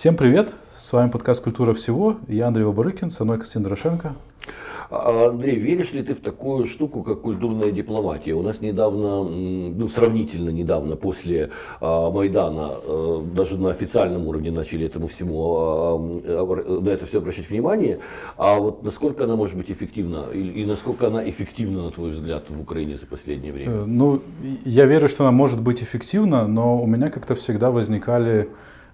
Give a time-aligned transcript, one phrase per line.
[0.00, 0.54] Всем привет!
[0.74, 2.16] С вами подкаст «Культура всего».
[2.26, 4.14] Я Андрей Оборыкин, со мной Константин Дорошенко.
[4.88, 8.32] А, Андрей, веришь ли ты в такую штуку, как культурная дипломатия?
[8.32, 11.50] У нас недавно, ну, сравнительно недавно, после
[11.82, 16.22] а, Майдана, а, даже на официальном уровне начали этому всему,
[16.80, 17.98] на это все обращать внимание.
[18.38, 20.28] А вот насколько она может быть эффективна?
[20.32, 23.72] И, насколько она эффективна, на твой взгляд, в Украине за последнее время?
[23.72, 24.22] Э, ну,
[24.64, 28.48] я верю, что она может быть эффективна, но у меня как-то всегда возникали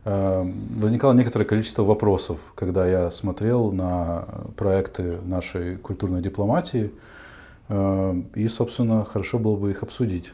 [0.07, 4.25] возникало некоторое количество вопросов, когда я смотрел на
[4.57, 6.93] проекты нашей культурной дипломатии,
[7.68, 10.32] эм, и, собственно, хорошо было бы их обсудить.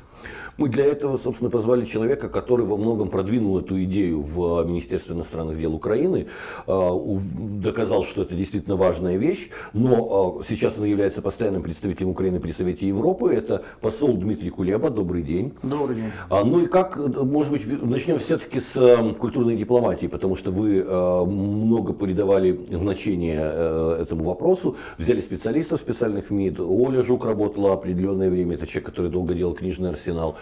[0.58, 5.58] Мы для этого, собственно, позвали человека, который во многом продвинул эту идею в Министерстве иностранных
[5.58, 6.26] дел Украины,
[6.66, 6.92] а,
[7.38, 12.52] доказал, что это действительно важная вещь, но а, сейчас он является постоянным представителем Украины при
[12.52, 13.32] Совете Европы.
[13.32, 14.90] Это посол Дмитрий Кулеба.
[14.90, 15.54] Добрый день.
[15.62, 16.10] Добрый день.
[16.28, 20.82] А, ну и как, может быть, начнем все-таки с культурной дипломатии, потому что вы
[21.26, 26.60] много придавали значения э, этому вопросу, взяли специалистов специальных в МИД.
[26.60, 30.36] Оля Жук работала определенное время, это человек, который долго делал книжный арсенал.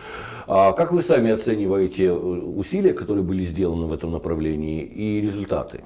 [0.46, 5.84] А как вы сами оцениваете э, усилия, которые были сделаны в этом направлении и результаты?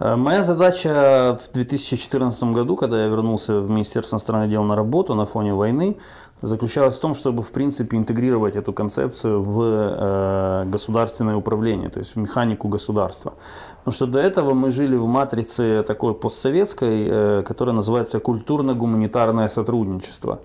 [0.00, 5.14] Э, моя задача в 2014 году, когда я вернулся в Министерство иностранных дел на работу
[5.14, 5.96] на фоне войны,
[6.42, 12.14] заключалась в том, чтобы в принципе интегрировать эту концепцию в э, государственное управление, то есть
[12.14, 13.34] в механику государства.
[13.78, 20.40] Потому что до этого мы жили в матрице такой постсоветской, э, которая называется культурно-гуманитарное сотрудничество.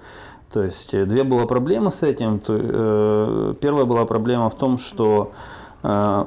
[0.53, 2.39] То есть э, две было проблемы с этим.
[2.47, 5.31] Э, первая была проблема в том, что
[5.81, 6.25] э,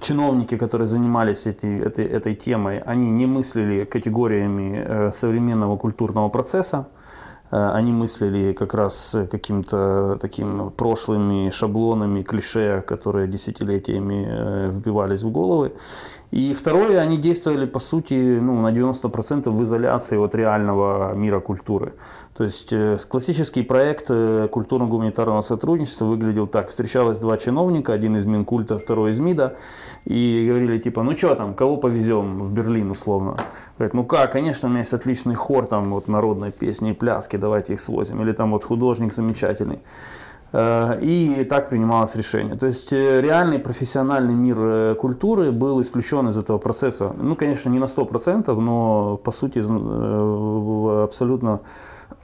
[0.00, 6.86] чиновники, которые занимались этой, этой, этой темой, они не мыслили категориями современного культурного процесса.
[7.50, 15.72] Они мыслили как раз каким-то таким прошлыми шаблонами, клише, которые десятилетиями вбивались в головы.
[16.34, 21.92] И второе, они действовали, по сути, ну, на 90% в изоляции от реального мира культуры.
[22.36, 26.70] То есть э, классический проект э, культурно-гуманитарного сотрудничества выглядел так.
[26.70, 29.56] Встречалось два чиновника, один из Минкульта, второй из МИДа,
[30.04, 33.36] и говорили типа, ну что там, кого повезем в Берлин условно?
[33.78, 37.36] Говорят, ну как, конечно, у меня есть отличный хор там вот народной песни и пляски,
[37.36, 38.20] давайте их свозим.
[38.22, 39.78] Или там вот художник замечательный.
[40.52, 42.56] Э, и так принималось решение.
[42.56, 47.14] То есть реальный профессиональный мир культуры был исключен из этого процесса.
[47.16, 49.60] Ну, конечно, не на 100%, но по сути
[51.04, 51.60] абсолютно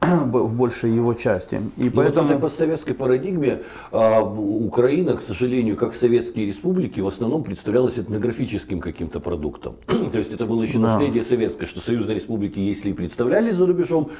[0.00, 1.60] в большей его части.
[1.76, 2.28] И Но поэтому...
[2.28, 3.62] в этой постсоветской парадигме
[3.92, 9.76] а, Украина, к сожалению, как советские республики, в основном представлялась этнографическим каким-то продуктом.
[9.86, 10.88] То есть это было еще да.
[10.88, 14.10] наследие советское, что союзные республики, если и представлялись за рубежом,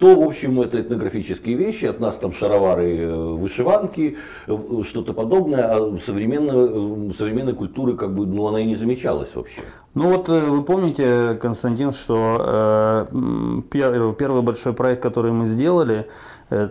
[0.00, 4.16] то, в общем, это этнографические вещи, от нас там шаровары, э, вышиванки,
[4.46, 9.34] э, что-то подобное, а современной, э, современной культуры как бы, ну, она и не замечалась
[9.34, 9.60] вообще.
[9.92, 16.06] Ну вот вы помните, Константин, что э, первый, большой проект, который мы сделали,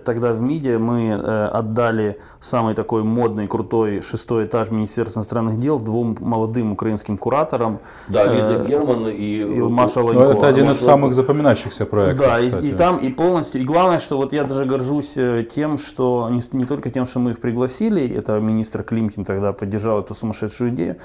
[0.03, 5.79] тогда в МИДе мы э, отдали самый такой модный, крутой шестой этаж Министерства иностранных дел
[5.79, 7.79] двум молодым украинским кураторам.
[8.07, 10.23] Да, Лиза э, Герман и, и Маша Ланько.
[10.23, 13.61] Ну, это один из самых запоминающихся проектов, Да, и, и там, и полностью.
[13.61, 15.17] И главное, что вот я даже горжусь
[15.53, 19.99] тем, что не, не только тем, что мы их пригласили, это министр Климкин тогда поддержал
[19.99, 20.97] эту сумасшедшую идею,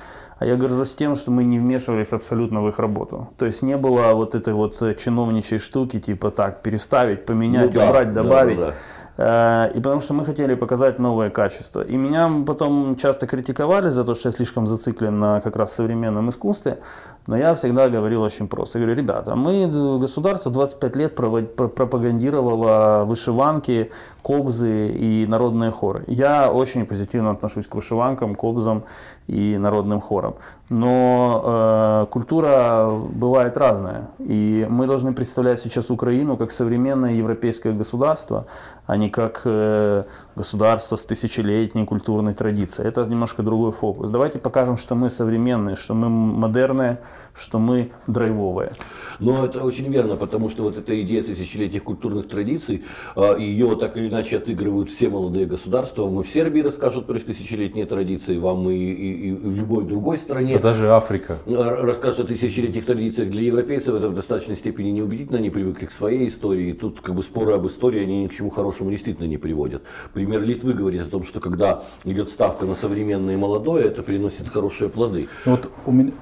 [0.45, 3.29] а я горжусь тем, что мы не вмешивались абсолютно в их работу.
[3.39, 7.89] То есть не было вот этой вот чиновничьей штуки, типа так, переставить, поменять, ну, да,
[7.89, 8.59] убрать, добавить.
[8.59, 8.77] Да, да, да.
[9.17, 11.83] Э, и потому что мы хотели показать новое качество.
[11.83, 16.31] И меня потом часто критиковали за то, что я слишком зациклен на как раз современном
[16.31, 16.79] искусстве.
[17.27, 18.79] Но я всегда говорил очень просто.
[18.79, 19.67] Я говорю, ребята, мы,
[19.99, 23.91] государство 25 лет пропагандировало вышиванки,
[24.23, 26.05] кобзы и народные хоры.
[26.07, 28.85] Я очень позитивно отношусь к вышиванкам, кобзам
[29.27, 30.37] и народным хорам.
[30.69, 34.11] Но э, культура бывает разная.
[34.19, 38.47] И мы должны представлять сейчас Украину как современное европейское государство,
[38.87, 40.05] а не как э,
[40.37, 42.89] государство с тысячелетней культурной традицией.
[42.89, 44.11] Это немножко другой фокус.
[44.11, 47.01] Давайте покажем, что мы современные, что мы модерные,
[47.35, 48.73] что мы драйвовые.
[49.21, 52.85] Но это очень верно, потому что вот эта идея тысячелетних культурных традиций,
[53.17, 56.09] э, ее так или иначе отыгрывают все молодые государства.
[56.09, 60.19] Мы в Сербии расскажут про их тысячелетние традиции, вам и, и, и в любой другой
[60.19, 60.55] стране.
[60.55, 61.39] Да даже Африка.
[61.47, 63.31] Расскажут о тысячелетних традициях.
[63.31, 66.71] Для европейцев это в достаточной степени неубедительно, они привыкли к своей истории.
[66.71, 69.83] И тут как бы споры об истории, они ни к чему хорошему действительно не приводят.
[70.13, 74.49] Пример Литвы говорит о том, что когда идет ставка на современное и молодое, это приносит
[74.49, 75.29] хорошие плоды.
[75.47, 76.13] Ну вот у меня,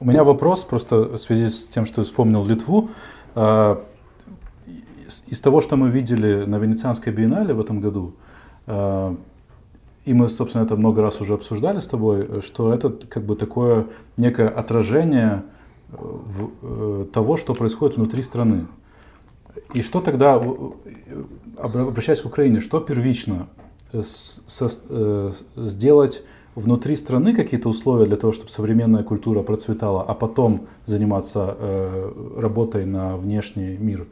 [0.00, 2.90] у меня вопрос просто в связи с тем, что вспомнил Литву.
[3.34, 3.82] А,
[5.26, 8.14] из того, что мы видели на Венецианской биеннале в этом году,
[8.66, 9.16] а,
[10.04, 13.86] и мы, собственно, это много раз уже обсуждали с тобой, что это как бы такое
[14.16, 15.42] некое отражение
[15.92, 18.66] э, в, э, того, что происходит внутри страны.
[19.74, 20.42] И что тогда,
[21.56, 23.46] обращаясь к Украине, что первично
[23.92, 26.22] с, со, э, сделать
[26.54, 32.86] внутри страны какие-то условия для того, чтобы современная культура процветала, а потом заниматься э, работой
[32.86, 34.06] на внешний мир?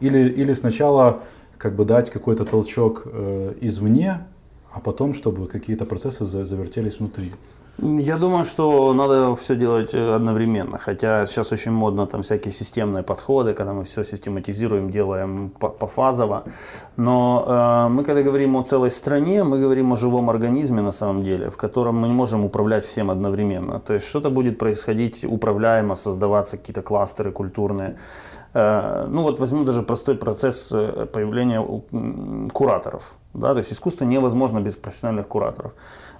[0.00, 1.20] Или, или сначала
[1.58, 4.26] как бы дать какой-то толчок э, извне,
[4.72, 7.32] а потом, чтобы какие-то процессы завертелись внутри?
[7.82, 10.76] Я думаю, что надо все делать э, одновременно.
[10.78, 16.44] Хотя сейчас очень модно там всякие системные подходы, когда мы все систематизируем, делаем пофазово.
[16.96, 21.24] Но э, мы когда говорим о целой стране, мы говорим о живом организме на самом
[21.24, 23.80] деле, в котором мы не можем управлять всем одновременно.
[23.80, 27.96] То есть что-то будет происходить управляемо, создаваться какие-то кластеры культурные.
[28.52, 31.62] Э, ну вот возьму даже простой процесс э, появления
[32.52, 33.16] кураторов.
[33.34, 33.52] Да?
[33.52, 35.72] То есть искусство невозможно без профессиональных кураторов.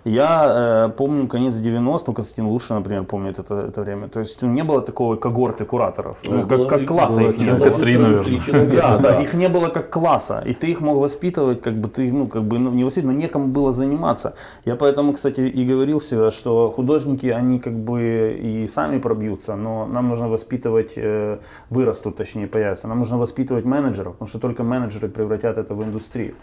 [0.05, 4.09] Я э, помню конец 90-х, ну, Константин Лучшин, например, помнит это, это время.
[4.09, 7.71] То есть не было такого когорты кураторов, ну, как, было, как класса их не было.
[7.71, 8.67] Три, наверное.
[8.73, 10.43] Да, да, их не было как класса.
[10.47, 13.21] И ты их мог воспитывать, как бы ты, ну, как бы, ну, не воспитывать, но
[13.21, 14.35] некому было заниматься.
[14.65, 19.87] Я поэтому, кстати, и говорил всегда, что художники, они как бы и сами пробьются, но
[19.87, 21.39] нам нужно воспитывать, э,
[21.69, 22.89] вырастут, точнее, появятся.
[22.89, 26.35] Нам нужно воспитывать менеджеров, потому что только менеджеры превратят это в индустрию.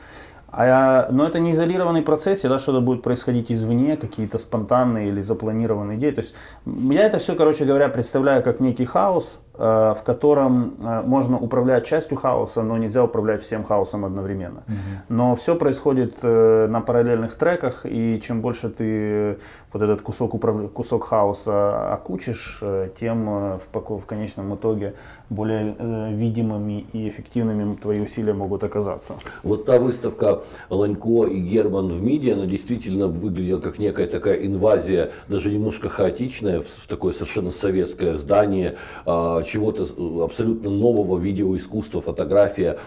[0.50, 5.98] А, но это не изолированный процесс, всегда что-то будет происходить извне, какие-то спонтанные или запланированные
[5.98, 6.12] идеи.
[6.12, 6.36] То есть
[6.66, 12.18] я это все, короче говоря, представляю как некий хаос, в котором э, можно управлять частью
[12.18, 14.64] хаоса, но нельзя управлять всем хаосом одновременно.
[14.68, 14.76] Угу.
[15.10, 19.38] Но все происходит э, на параллельных треках, и чем больше ты
[19.74, 20.72] вот этот кусок, управ...
[20.72, 22.62] кусок хаоса окучишь,
[23.00, 24.94] тем в, в конечном итоге
[25.30, 25.76] более
[26.12, 29.16] видимыми и эффективными твои усилия могут оказаться.
[29.44, 35.12] Вот та выставка Ланько и Герман в МИДе, она действительно выглядела как некая такая инвазия,
[35.28, 38.76] даже немножко хаотичная, в такое совершенно советское здание,
[39.06, 42.78] а, чего-то э, абсолютно нового видеоискусства, фотография.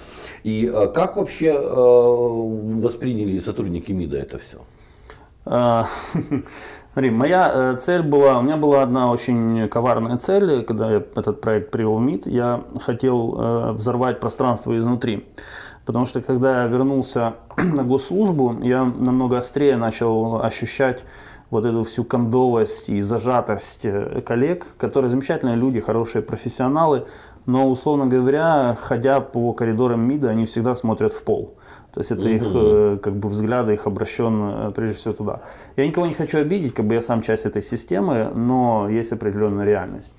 [0.45, 4.59] И э, как вообще э, восприняли сотрудники МИДа это все?
[5.45, 5.87] А,
[6.93, 11.71] смотри, моя цель была, у меня была одна очень коварная цель, когда я этот проект
[11.71, 15.25] привел в МИД, я хотел взорвать пространство изнутри.
[15.87, 21.05] Потому что когда я вернулся на госслужбу, я намного острее начал ощущать
[21.51, 27.07] вот эту всю кондовость и зажатость э, коллег, которые замечательные люди, хорошие профессионалы,
[27.47, 31.57] но, условно говоря, ходя по коридорам МИДа, они всегда смотрят в пол.
[31.93, 35.41] То есть это их э, как бы взгляды, их обращен э, прежде всего туда.
[35.77, 39.65] Я никого не хочу обидеть, как бы я сам часть этой системы, но есть определенная
[39.65, 40.15] реальность.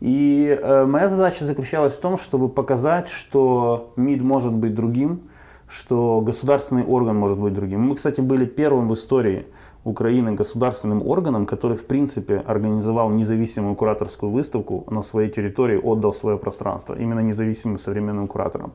[0.00, 5.22] И э, моя задача заключалась в том, чтобы показать, что МИД может быть другим,
[5.66, 7.80] что государственный орган может быть другим.
[7.80, 9.46] Мы, кстати, были первым в истории
[9.86, 16.36] Украины государственным органом, который в принципе организовал независимую кураторскую выставку на своей территории, отдал свое
[16.38, 18.72] пространство именно независимым современным кураторам.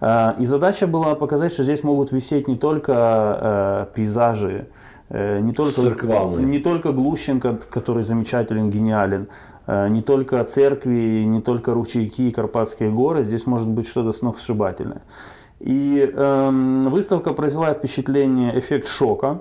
[0.00, 4.66] Э, и задача была показать, что здесь могут висеть не только э, пейзажи,
[5.08, 5.80] э, не только,
[6.38, 9.28] не только Глущенко, который замечателен, гениален,
[9.66, 15.00] не только церкви, не только ручейки и Карпатские горы, здесь может быть что-то сногсшибательное.
[15.60, 19.38] И э, выставка произвела впечатление, эффект шока,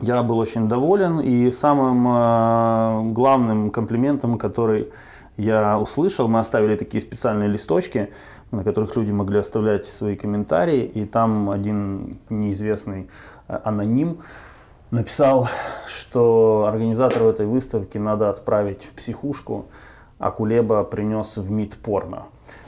[0.00, 4.90] я был очень доволен, и самым э, главным комплиментом, который
[5.36, 8.10] я услышал, мы оставили такие специальные листочки,
[8.50, 13.08] на которых люди могли оставлять свои комментарии, и там один неизвестный
[13.48, 14.18] э, аноним
[14.90, 15.48] написал,
[15.86, 19.66] что организатору этой выставки надо отправить в психушку,
[20.18, 22.24] а Кулеба принес в МИД порно.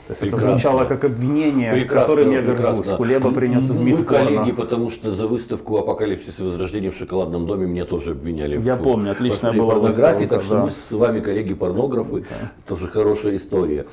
[0.09, 0.47] То есть прекрасно.
[0.47, 2.65] это звучало как обвинение, прекрасно, которым я горжусь.
[2.65, 2.97] Прекрасно.
[2.97, 7.45] Кулеба принес в МИД Мы коллеги, потому что за выставку «Апокалипсис и возрождение в шоколадном
[7.45, 8.59] доме» меня тоже обвиняли.
[8.59, 10.63] Я в, помню, отличная была порнографии, так что да.
[10.63, 12.51] мы с вами коллеги-порнографы, да.
[12.67, 13.85] тоже хорошая история.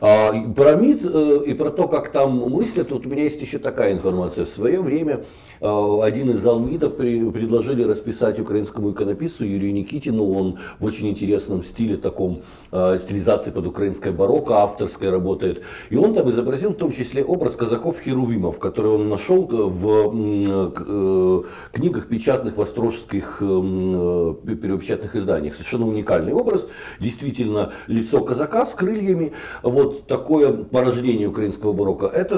[0.00, 3.58] А, про МИД э, и про то, как там мыслят, вот у меня есть еще
[3.58, 4.44] такая информация.
[4.44, 5.24] В свое время
[5.60, 10.30] один из залмидов при, предложили расписать украинскому иконописцу Юрию Никитину.
[10.30, 12.40] Он в очень интересном стиле, таком
[12.72, 15.62] э, стилизации под украинское барокко, авторской работает.
[15.90, 22.08] И он там изобразил в том числе образ казаков-херувимов, который он нашел в э, книгах
[22.08, 25.54] печатных в острожских э, перепечатных изданиях.
[25.54, 26.68] Совершенно уникальный образ.
[27.00, 29.32] Действительно, лицо казака с крыльями.
[29.62, 32.06] Вот такое порождение украинского барокко.
[32.06, 32.36] Это,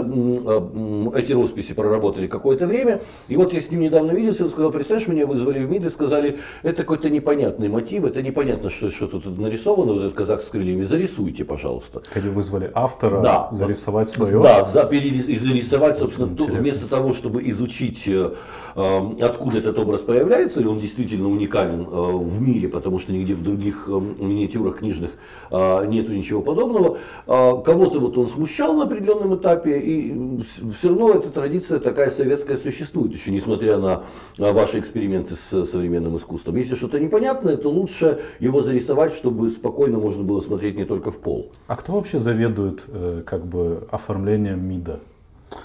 [1.16, 3.00] эти росписи проработали какое-то время.
[3.28, 5.90] И вот я с ним недавно виделся, он сказал, представляешь, меня вызвали в МИД и
[5.90, 10.48] сказали, это какой-то непонятный мотив, это непонятно, что, что тут нарисовано, вот этот казак с
[10.48, 12.02] крыльями, зарисуйте, пожалуйста.
[12.12, 13.48] Кого вызвали автора да.
[13.52, 14.40] зарисовать свое.
[14.42, 18.32] Да, за, зарисовать, собственно, то, вместо того, чтобы изучить э,
[18.74, 23.34] Эм, откуда этот образ появляется, и он действительно уникален э, в мире, потому что нигде
[23.34, 25.10] в других эм, миниатюрах книжных
[25.50, 26.98] э, нету ничего подобного.
[27.26, 33.01] Кого-то вот он смущал на определенном этапе, и все равно эта традиция такая советская существует,
[33.10, 34.04] еще несмотря на
[34.38, 36.56] ваши эксперименты с современным искусством.
[36.56, 41.18] Если что-то непонятное, то лучше его зарисовать, чтобы спокойно можно было смотреть не только в
[41.18, 41.50] пол.
[41.66, 42.86] А кто вообще заведует
[43.26, 45.00] как бы оформлением МИДа?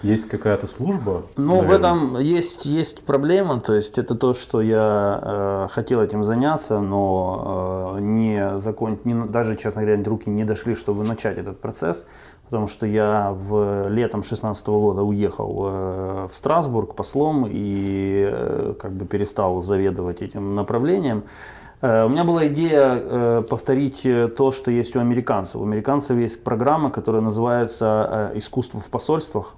[0.03, 1.24] Есть какая-то служба?
[1.36, 1.67] Ну, наверное?
[1.67, 3.60] в этом есть, есть проблема.
[3.60, 9.25] То есть это то, что я э, хотел этим заняться, но э, не закон, не,
[9.25, 12.06] даже, честно говоря, руки не дошли, чтобы начать этот процесс.
[12.46, 18.91] Потому что я в летом 2016 года уехал э, в Страсбург послом и э, как
[18.94, 21.24] бы перестал заведовать этим направлением.
[21.82, 25.62] Э, у меня была идея э, повторить э, то, что есть у американцев.
[25.62, 29.56] У американцев есть программа, которая называется «Искусство в посольствах».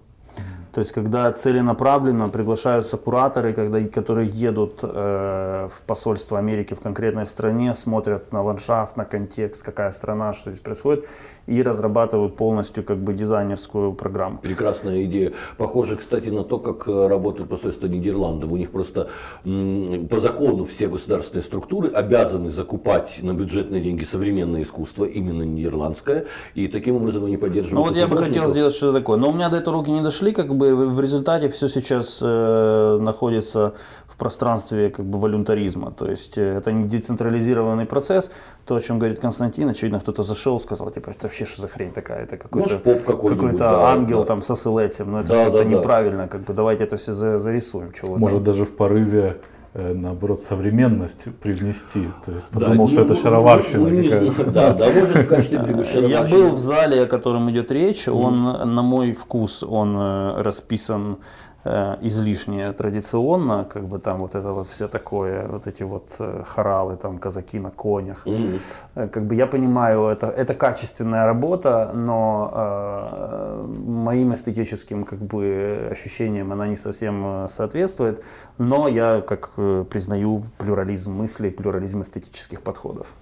[0.71, 7.25] То есть, когда целенаправленно приглашаются кураторы, когда, которые едут э, в посольство Америки в конкретной
[7.25, 11.07] стране, смотрят на ландшафт, на контекст, какая страна, что здесь происходит,
[11.49, 14.37] и разрабатывают полностью как бы дизайнерскую программу.
[14.39, 15.33] Прекрасная идея.
[15.57, 18.51] Похоже, кстати, на то, как э, работает посольство Нидерландов.
[18.51, 19.09] У них просто
[19.43, 26.25] по закону все государственные структуры обязаны закупать на бюджетные деньги современное искусство, именно нидерландское,
[26.55, 27.73] и таким образом они поддерживают.
[27.73, 30.01] Ну вот я бы хотел сделать что-то такое, но у меня до этого руки не
[30.01, 33.73] дошли, как бы в результате все сейчас э, находится
[34.19, 35.91] пространстве как бы волюнтаризма.
[35.91, 38.29] То есть э, это не децентрализированный процесс.
[38.65, 41.91] То, о чем говорит Константин, очевидно, кто-то зашел, сказал, типа, это вообще что за хрень
[41.91, 44.27] такая, это какой-то какой какой да, ангел да.
[44.27, 47.91] там со селетем, но это да, что-то да, неправильно, как бы давайте это все зарисуем.
[47.93, 49.37] Чего Может даже в порыве
[49.73, 52.09] э, наоборот, современность привнести.
[52.25, 54.51] То есть подумал, да, что это шароварщина не, какая-то.
[54.51, 58.81] Да, да, может в качестве Я был в зале, о котором идет речь, он, на
[58.81, 61.19] мой вкус, он э, расписан
[61.65, 66.95] излишне традиционно, как бы там вот это вот все такое, вот эти вот э, хоралы,
[66.95, 68.25] там казаки на конях.
[68.25, 69.09] Mm-hmm.
[69.09, 76.51] Как бы я понимаю, это, это качественная работа, но э, моим эстетическим как бы ощущениям
[76.53, 78.23] она не совсем соответствует,
[78.57, 79.51] но я как
[79.89, 83.13] признаю плюрализм мыслей, плюрализм эстетических подходов.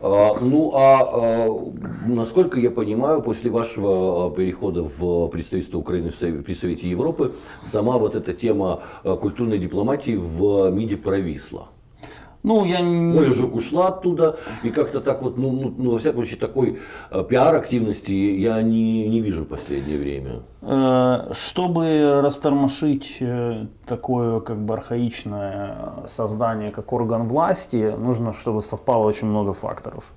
[0.00, 1.72] А, ну а, а
[2.06, 7.32] насколько я понимаю, после вашего а, перехода в представительство Украины при Совете Европы,
[7.66, 11.68] сама вот эта тема культурной дипломатии в МИДе провисла.
[12.46, 13.18] Ну, я не...
[13.18, 16.78] Оля же ушла оттуда, и как-то так вот, ну, ну, ну во всяком случае, такой
[17.10, 20.42] э, пиар-активности я не, не вижу в последнее время.
[20.62, 29.06] Э, чтобы растормошить э, такое как бы архаичное создание, как орган власти, нужно, чтобы совпало
[29.06, 30.14] очень много факторов.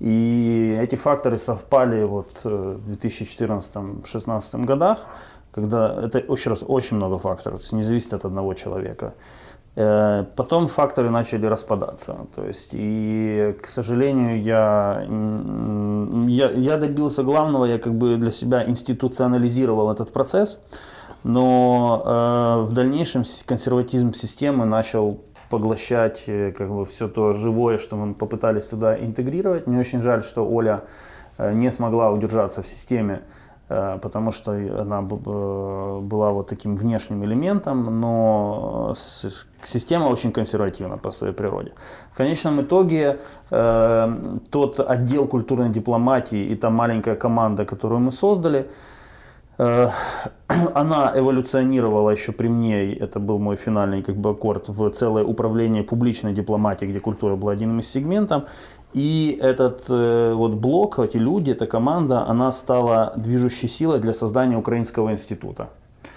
[0.00, 4.98] И эти факторы совпали вот в 2014-2016 годах,
[5.50, 9.12] когда это, еще раз, очень много факторов, то есть не зависит от одного человека.
[9.76, 12.26] Э, потом факторы начали распадаться.
[12.34, 15.06] То есть, и, к сожалению, я,
[16.28, 20.58] я, я добился главного, я как бы для себя институционализировал этот процесс,
[21.24, 27.96] но э, в дальнейшем консерватизм системы начал поглощать э, как бы все то живое, что
[27.96, 29.66] мы попытались туда интегрировать.
[29.66, 30.84] Мне очень жаль, что Оля
[31.36, 33.22] э, не смогла удержаться в системе
[33.68, 38.94] потому что она была вот таким внешним элементом, но
[39.62, 41.72] система очень консервативна по своей природе.
[42.12, 43.18] В конечном итоге
[43.50, 48.70] э, тот отдел культурной дипломатии и та маленькая команда, которую мы создали,
[49.58, 49.90] э,
[50.74, 55.82] она эволюционировала еще при мне, это был мой финальный как бы аккорд, в целое управление
[55.82, 58.44] публичной дипломатией, где культура была одним из сегментов.
[58.96, 64.56] И этот э, вот блок, эти люди, эта команда, она стала движущей силой для создания
[64.56, 65.68] Украинского института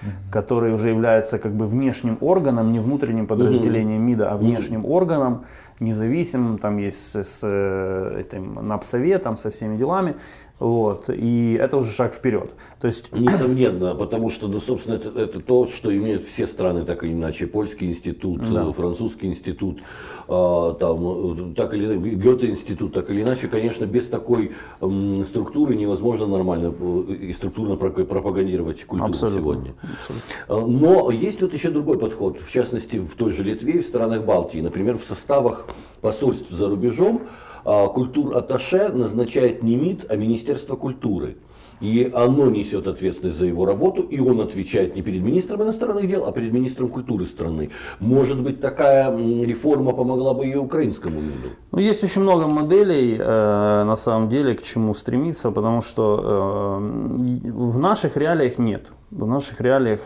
[0.01, 0.31] mm-hmm.
[0.31, 4.91] который уже является как бы внешним органом, не внутренним подразделением МИДа, а внешним mm-hmm.
[4.91, 5.45] органом,
[5.79, 10.15] независимым, там есть с, с э, этим НАПСоветом, со всеми делами.
[10.59, 12.51] Вот, и это уже шаг вперед.
[12.81, 13.11] То есть...
[13.15, 17.47] Несомненно, потому что, ну, собственно, это, это то, что имеют все страны, так или иначе.
[17.47, 18.71] Польский институт, да.
[18.73, 19.79] французский институт,
[20.27, 24.51] а, там, так или иначе, Гёте-институт, так или иначе, конечно, без такой
[24.81, 29.39] м, структуры невозможно нормально э, и структурно пропагандировать культуру Абсолютно.
[29.39, 29.73] сегодня.
[29.81, 30.67] Абсолютно.
[30.67, 34.25] Но есть вот еще другой подход, в частности, в той же Литве и в странах
[34.25, 34.59] Балтии.
[34.59, 35.67] Например, в составах
[36.01, 37.21] посольств за рубежом
[37.65, 41.37] а, культур-атташе назначает не МИД, а Министерство культуры.
[41.81, 46.25] и оно несет ответственность за его работу, и он отвечает не перед министром иностранных дел,
[46.25, 47.69] а перед министром культуры страны.
[47.99, 51.55] Может быть, такая реформа помогла бы и украинскому МИДу?
[51.71, 57.51] Ну, есть очень много моделей, э, на самом деле, к чему стремиться, потому что э,
[57.51, 58.91] в наших реалиях нет.
[59.11, 60.01] В наших реалиях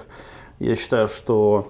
[0.59, 1.67] я считаю, что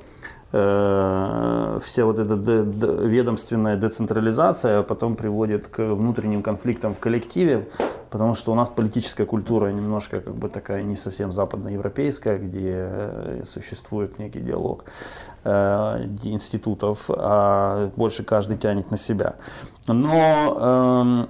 [0.56, 7.68] Э, вся вот эта ведомственная децентрализация потом приводит к внутренним конфликтам в коллективе,
[8.12, 13.44] потому что у нас политическая культура немножко как бы такая не совсем западноевропейская, где э,
[13.48, 14.86] существует некий диалог
[15.44, 19.36] э, институтов, а больше каждый тянет на себя.
[19.88, 21.30] Но эм,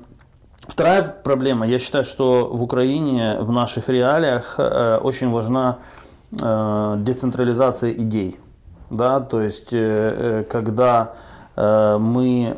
[0.65, 5.79] Вторая проблема, я считаю, что в Украине в наших реалиях очень важна
[6.31, 8.39] децентрализация идей
[8.89, 11.13] да, то есть э, э, когда
[11.55, 12.57] э, мы,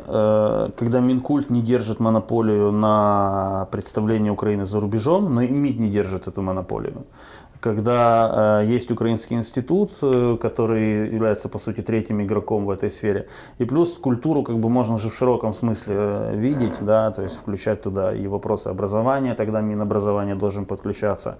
[0.76, 6.28] когда Минкульт не держит монополию на представление Украины за рубежом, но и МИД не держит
[6.28, 7.04] эту монополию
[7.58, 9.90] когда есть Украинский институт,
[10.40, 13.26] который является, по сути, третьим игроком в этой сфере.
[13.58, 17.82] И плюс культуру как бы можно же в широком смысле видеть, да, то есть включать
[17.82, 21.38] туда и вопросы образования, тогда Минобразование должен подключаться.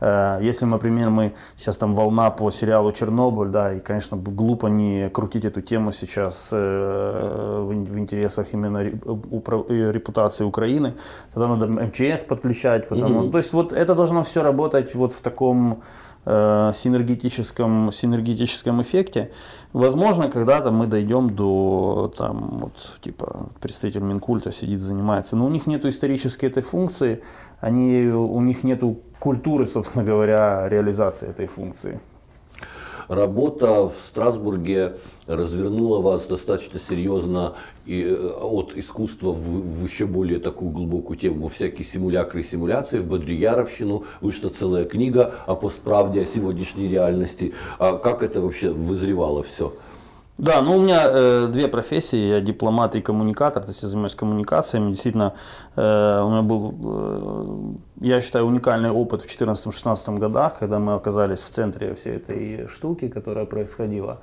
[0.00, 5.08] Э, если, например, мы сейчас там волна по сериалу Чернобыль, да, и, конечно, глупо не
[5.10, 10.94] крутить эту тему сейчас э, в, интересах именно репутации Украины,
[11.32, 13.30] тогда надо МЧС подключать, потому, mm-hmm.
[13.30, 15.82] то есть вот это должно все работать вот в таком
[16.26, 19.30] э, синергетическом, синергетическом эффекте.
[19.72, 25.66] Возможно, когда-то мы дойдем до, там, вот, типа, представитель Минкульта сидит, занимается, но у них
[25.66, 27.22] нет исторической этой функции,
[27.60, 28.82] они, у них нет
[29.24, 31.98] культуры, собственно говоря, реализации этой функции.
[33.08, 37.54] Работа в Страсбурге развернула вас достаточно серьезно
[37.86, 42.98] и э, от искусства в, в еще более такую глубокую тему, всякие симулякры и симуляции,
[42.98, 47.54] в Бодрияровщину вышла целая книга о постправде, о сегодняшней реальности.
[47.78, 49.72] А как это вообще вызревало все?
[50.36, 54.16] Да, ну у меня э, две профессии, я дипломат и коммуникатор, то есть я занимаюсь
[54.16, 54.90] коммуникациями.
[54.90, 55.34] Действительно,
[55.76, 56.74] э, у меня был,
[58.00, 62.66] э, я считаю, уникальный опыт в 2014-2016 годах, когда мы оказались в центре всей этой
[62.66, 64.22] штуки, которая происходила.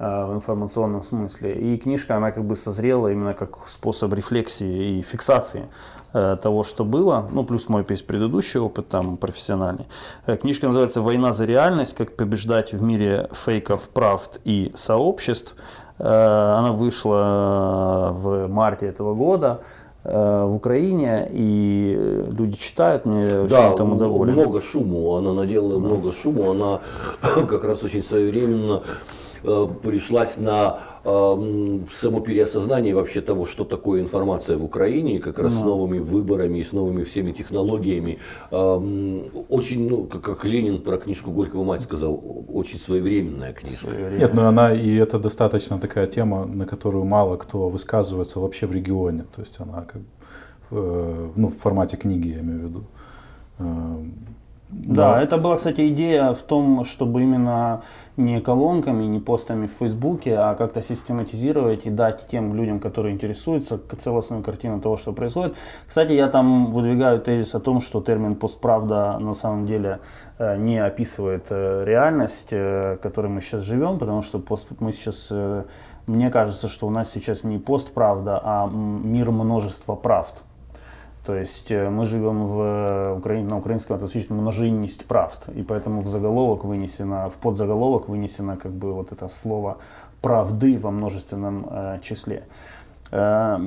[0.00, 1.54] Э, в информационном смысле.
[1.54, 5.66] И книжка, она как бы созрела именно как способ рефлексии и фиксации
[6.12, 7.28] э, того, что было.
[7.32, 9.88] Ну, плюс мой весь предыдущий опыт там профессиональный.
[10.26, 11.96] Э, книжка называется «Война за реальность.
[11.96, 15.56] Как побеждать в мире фейков, правд и сообществ».
[15.98, 19.62] Она вышла в марте этого года
[20.04, 24.34] в Украине, и люди читают, мне очень да, этому доволен.
[24.34, 26.80] много шуму, она наделала много шуму, она
[27.20, 28.84] как раз очень своевременно
[29.42, 35.60] пришлась на э, само переосознание вообще того, что такое информация в Украине, как раз да.
[35.60, 38.18] с новыми выборами и с новыми всеми технологиями.
[38.50, 38.76] Э,
[39.48, 42.20] очень, ну, как, как Ленин про книжку Горького мать сказал,
[42.52, 43.86] очень своевременная книжка.
[44.18, 48.72] Нет, ну она и это достаточно такая тема, на которую мало кто высказывается вообще в
[48.72, 49.24] регионе.
[49.34, 50.02] То есть она как
[50.70, 52.84] э, ну, в формате книги, я имею в виду.
[54.70, 57.82] Да, да, это была, кстати, идея в том, чтобы именно
[58.18, 63.80] не колонками, не постами в Фейсбуке, а как-то систематизировать и дать тем людям, которые интересуются,
[63.98, 65.56] целостную картину того, что происходит.
[65.86, 70.00] Кстати, я там выдвигаю тезис о том, что термин постправда на самом деле
[70.38, 74.92] э, не описывает э, реальность, э, в которой мы сейчас живем, потому что пост, мы
[74.92, 75.32] сейчас,
[76.06, 80.42] мне кажется, что у нас сейчас не постправда, а мир множества правд.
[81.28, 85.62] То есть э, мы живем в э, Украине, на украинском это звучит множинность правд, и
[85.62, 89.76] поэтому в заголовок вынесено, в подзаголовок вынесено как бы вот это слово
[90.22, 92.44] правды во множественном э, числе.
[93.10, 93.58] Э,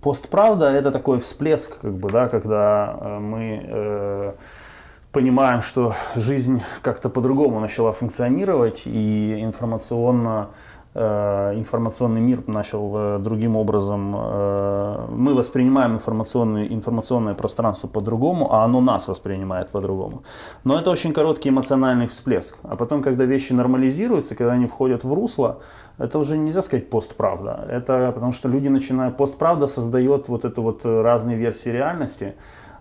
[0.00, 4.32] постправда это такой всплеск, как бы, да, когда э, мы э,
[5.10, 10.50] понимаем, что жизнь как-то по-другому начала функционировать и информационно
[10.94, 18.80] информационный мир начал э, другим образом, э, мы воспринимаем информационное, информационное пространство по-другому, а оно
[18.80, 20.22] нас воспринимает по-другому.
[20.64, 22.56] Но это очень короткий эмоциональный всплеск.
[22.62, 25.60] А потом, когда вещи нормализируются, когда они входят в русло,
[25.98, 27.66] это уже нельзя сказать постправда.
[27.68, 29.16] Это потому что люди начинают...
[29.16, 32.34] Постправда создает вот это вот разные версии реальности,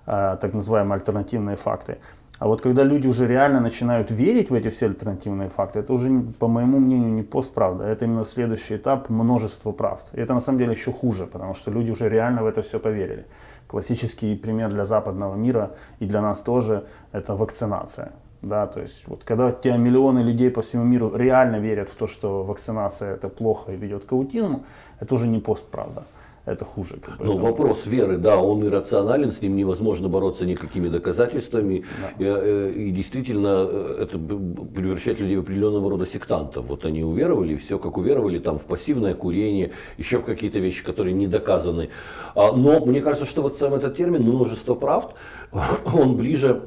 [0.05, 1.97] так называемые альтернативные факты.
[2.39, 6.09] А вот когда люди уже реально начинают верить в эти все альтернативные факты, это уже,
[6.39, 10.09] по моему мнению, не постправда, это именно следующий этап множества правд.
[10.13, 12.79] И это на самом деле еще хуже, потому что люди уже реально в это все
[12.79, 13.25] поверили.
[13.67, 18.11] Классический пример для западного мира и для нас тоже это вакцинация.
[18.43, 21.95] Да, то есть вот когда у тебя миллионы людей по всему миру реально верят в
[21.95, 24.63] то, что вакцинация это плохо и ведет к аутизму,
[24.99, 26.03] это уже не постправда.
[26.47, 26.97] Это хуже.
[27.05, 31.83] Как бы, Но это- вопрос веры, да, он иррационален, с ним невозможно бороться никакими доказательствами.
[32.19, 36.65] И, э, и действительно, э, это превращает людей в определенного рода сектантов.
[36.67, 41.13] Вот они уверовали, все как уверовали, там в пассивное курение, еще в какие-то вещи, которые
[41.13, 41.89] не доказаны.
[42.35, 45.15] А, Но мне кажется, что вот сам этот термин «множество правд»,
[45.93, 46.61] он ближе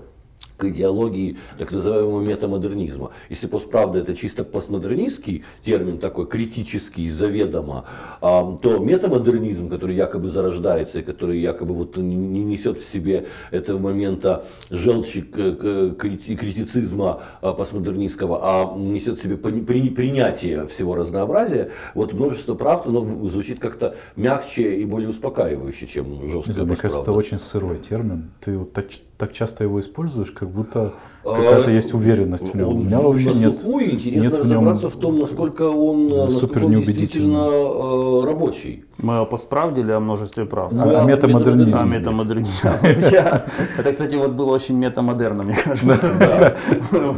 [0.61, 3.11] к идеологии так называемого метамодернизма.
[3.31, 7.87] Если постправда это чисто постмодернистский термин, такой критический, заведомо,
[8.21, 13.79] а, то метамодернизм, который якобы зарождается и который якобы вот не несет в себе этого
[13.79, 22.87] момента желчи критицизма а, постмодернистского, а несет в себе принятие всего разнообразия, вот множество правд,
[22.87, 28.31] оно звучит как-то мягче и более успокаивающе, чем знаю, мне кажется, это очень сырой термин.
[28.41, 28.73] Ты вот
[29.21, 32.69] так, часто его используешь, как будто А, какая-то есть уверенность в нем.
[32.69, 33.63] У меня вообще нет.
[33.63, 38.85] интересно нет в нем разобраться в том, насколько он, насколько супер действительно э, рабочий.
[38.97, 40.73] Мы о постправде или о множестве правд?
[40.73, 41.75] А- Да, о метамодернизме.
[41.79, 42.69] А, метамодернизм.
[43.11, 43.45] Я-
[43.79, 46.57] Это, кстати, вот было очень метамодерно, мне кажется.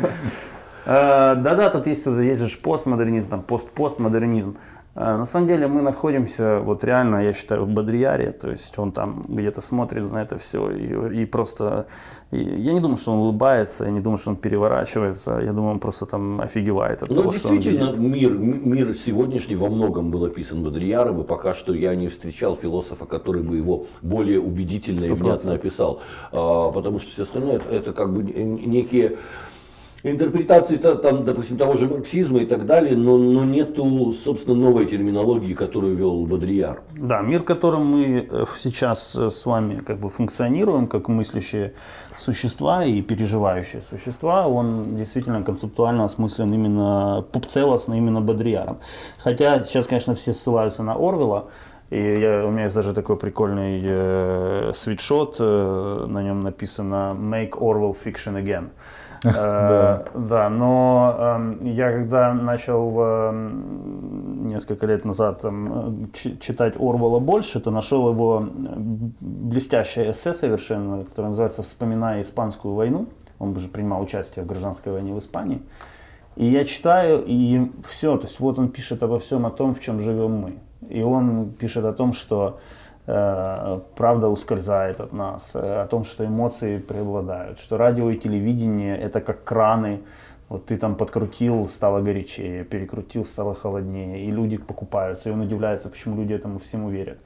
[0.85, 4.57] Э, Да-да, тут есть, есть же постмодернизм, там, пост-постмодернизм.
[4.57, 8.93] Э, На самом деле мы находимся, вот реально, я считаю, в Бодрияре, то есть он
[8.93, 11.87] там где-то смотрит на это все и, и просто,
[12.31, 15.73] и я не думаю, что он улыбается, я не думаю, что он переворачивается, я думаю,
[15.73, 20.11] он просто там офигевает от Ну, того, что он действительно, мир, мир сегодняшний во многом
[20.11, 25.05] был описан Бодрияром, и пока что я не встречал философа, который бы его более убедительно
[25.05, 26.03] и Сто внятно описал.
[26.33, 29.17] А, потому что все остальное это, это как бы некие
[30.05, 34.87] интерпретации, та- там, допустим, того же марксизма и так далее, но, но нету, собственно, новой
[34.87, 36.83] терминологии, которую вел Бодрияр.
[36.97, 41.73] Да, мир, в котором мы э, сейчас э, с вами как бы функционируем, как мыслящие
[42.19, 48.79] существа и переживающие существа, он действительно концептуально осмыслен именно целостно именно Бодрияром.
[49.19, 51.45] Хотя сейчас, конечно, все ссылаются на Орвела,
[51.91, 57.51] и я- у меня есть даже такой прикольный э, свитшот, э, на нем написано «Make
[57.51, 58.71] Orwell Fiction Again».
[59.37, 65.51] Э, Да, но эм, я когда начал эм, несколько лет назад э,
[66.13, 68.75] чи- читать Орвала больше, то нашел его э,
[69.21, 73.07] блестящее эссе совершенно, которое называется «Вспоминая испанскую войну».
[73.39, 75.63] Он же принимал участие в гражданской войне в Испании.
[76.37, 79.81] И я читаю, и все, то есть вот он пишет обо всем о том, в
[79.81, 80.55] чем живем мы.
[80.89, 86.25] И он пишет о том, что э, правда ускользает от нас, э, о том, что
[86.25, 90.03] эмоции преобладают, что радио и телевидение это как краны,
[90.49, 95.89] вот ты там подкрутил, стало горячее, перекрутил, стало холоднее, и люди покупаются, и он удивляется,
[95.89, 97.19] почему люди этому всему верят.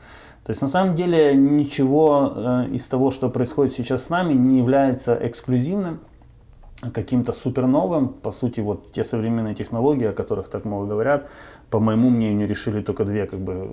[0.45, 4.59] То есть на самом деле ничего э, из того, что происходит сейчас с нами, не
[4.59, 6.01] является эксклюзивным,
[6.93, 8.09] каким-то суперновым.
[8.09, 11.29] По сути, вот те современные технологии, о которых так много говорят,
[11.71, 13.67] по моему мнению, решили только две как бы э,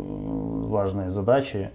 [0.68, 1.72] важные задачи.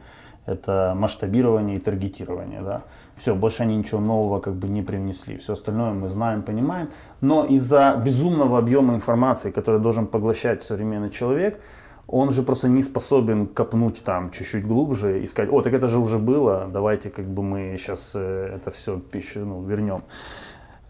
[0.46, 2.62] Это масштабирование и таргетирование.
[2.62, 2.82] Да?
[3.16, 5.36] Все, больше они ничего нового как бы не привнесли.
[5.36, 6.88] Все остальное мы знаем, понимаем.
[7.20, 11.60] Но из-за безумного объема информации, который должен поглощать современный человек,
[12.06, 15.98] он же просто не способен копнуть там чуть-чуть глубже и сказать, о, так это же
[15.98, 20.02] уже было, давайте как бы мы сейчас это все пищу, ну, вернем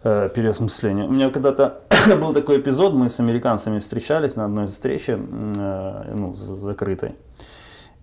[0.03, 1.05] э, переосмысление.
[1.05, 1.81] У меня когда-то
[2.19, 7.15] был такой эпизод, мы с американцами встречались на одной встрече, э, ну, закрытой.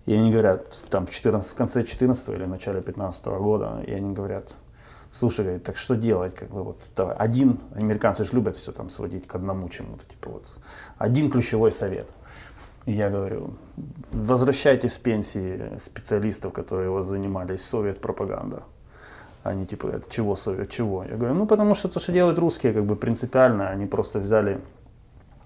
[0.05, 4.13] И они говорят, там, в 14, в конце 14 или начале 15 года, и они
[4.13, 4.55] говорят,
[5.11, 8.89] слушай, говорит, так что делать, как бы вот, давай, один, американцы же любят все там
[8.89, 10.53] сводить к одному чему-то, типа вот,
[10.97, 12.07] один ключевой совет.
[12.85, 13.55] И я говорю,
[14.11, 18.63] возвращайте с пенсии специалистов, которые у вас занимались совет пропаганда.
[19.47, 21.03] Они типа, говорят, чего совет, чего?
[21.03, 24.59] Я говорю, ну потому что то, что делают русские, как бы принципиально, они просто взяли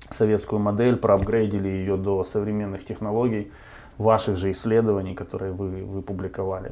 [0.10, 3.52] советскую модель, проапгрейдили ее до современных технологий,
[3.98, 6.72] ваших же исследований, которые вы, вы публиковали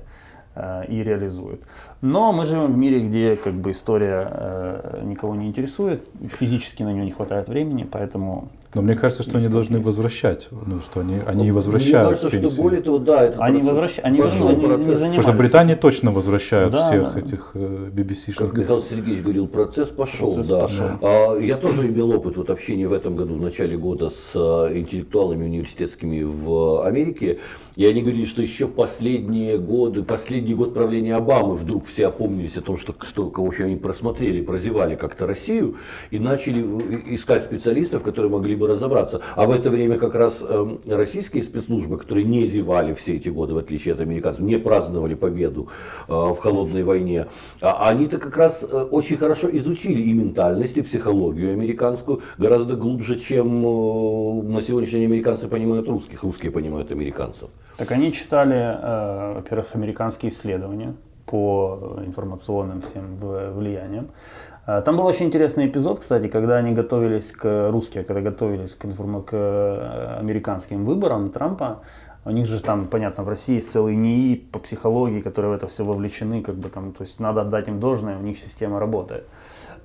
[0.55, 1.61] э, и реализуют.
[2.01, 6.07] Но мы живем в мире, где как бы история э, никого не интересует,
[6.39, 9.87] физически на нее не хватает времени, поэтому Но мне кажется, что они должны есть.
[9.87, 12.53] возвращать, ну, что они, они и Мне возвращают кажется, с пенсии.
[12.53, 14.85] что более того, да, это они возвращают, они, пошел они не процесс.
[14.85, 15.05] занимаются.
[15.09, 17.19] Потому что в Британии точно возвращают Да, всех да.
[17.19, 18.57] этих э, Как BBC-шников.
[18.59, 20.27] Михаил Сергеевич говорил, процесс пошел.
[20.33, 20.59] Процесс да.
[20.59, 20.85] пошел.
[21.01, 24.71] А, Я тоже имел опыт вот, общения в этом году, в начале года, с а,
[24.71, 27.39] интеллектуалами университетскими в Америке.
[27.75, 32.55] И они говорили, что еще в последние годы, последний год правления Обамы вдруг все опомнились
[32.57, 35.77] о том, что, что в общем, они просмотрели, прозевали как-то Россию
[36.11, 36.61] и начали
[37.15, 39.21] искать специалистов, которые могли бы разобраться.
[39.35, 43.53] А в это время как раз э, российские спецслужбы, которые не зевали все эти годы,
[43.53, 45.69] в отличие от американцев, не праздновали победу
[46.07, 47.27] э, в холодной войне,
[47.61, 53.17] а они-то как раз э, очень хорошо изучили и ментальность, и психологию американскую гораздо глубже,
[53.17, 57.49] чем э, на сегодняшний день американцы понимают русских, русские понимают американцев.
[57.77, 58.77] Так они читали,
[59.35, 60.95] во-первых, американские исследования
[61.25, 64.09] по информационным всем влияниям.
[64.67, 68.81] Э, там был очень интересный эпизод, кстати, когда они готовились к русские, когда готовились к,
[68.81, 71.79] к э, американским выборам Трампа.
[72.25, 75.67] У них же там, понятно, в России есть целые НИИ по психологии, которые в это
[75.67, 79.25] все вовлечены, как бы там, то есть надо отдать им должное, у них система работает.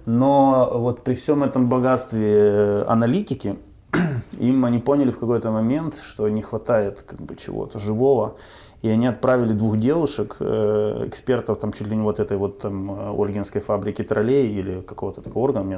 [0.05, 3.57] Но вот при всем этом богатстве аналитики,
[4.39, 8.37] им они поняли в какой-то момент, что не хватает как бы чего-то живого,
[8.85, 12.90] и они отправили двух девушек, э, экспертов, там чуть ли не вот этой вот там
[12.90, 15.70] э, Ольгинской фабрики троллей или какого-то такого органа,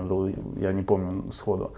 [0.61, 1.71] я не помню сходу,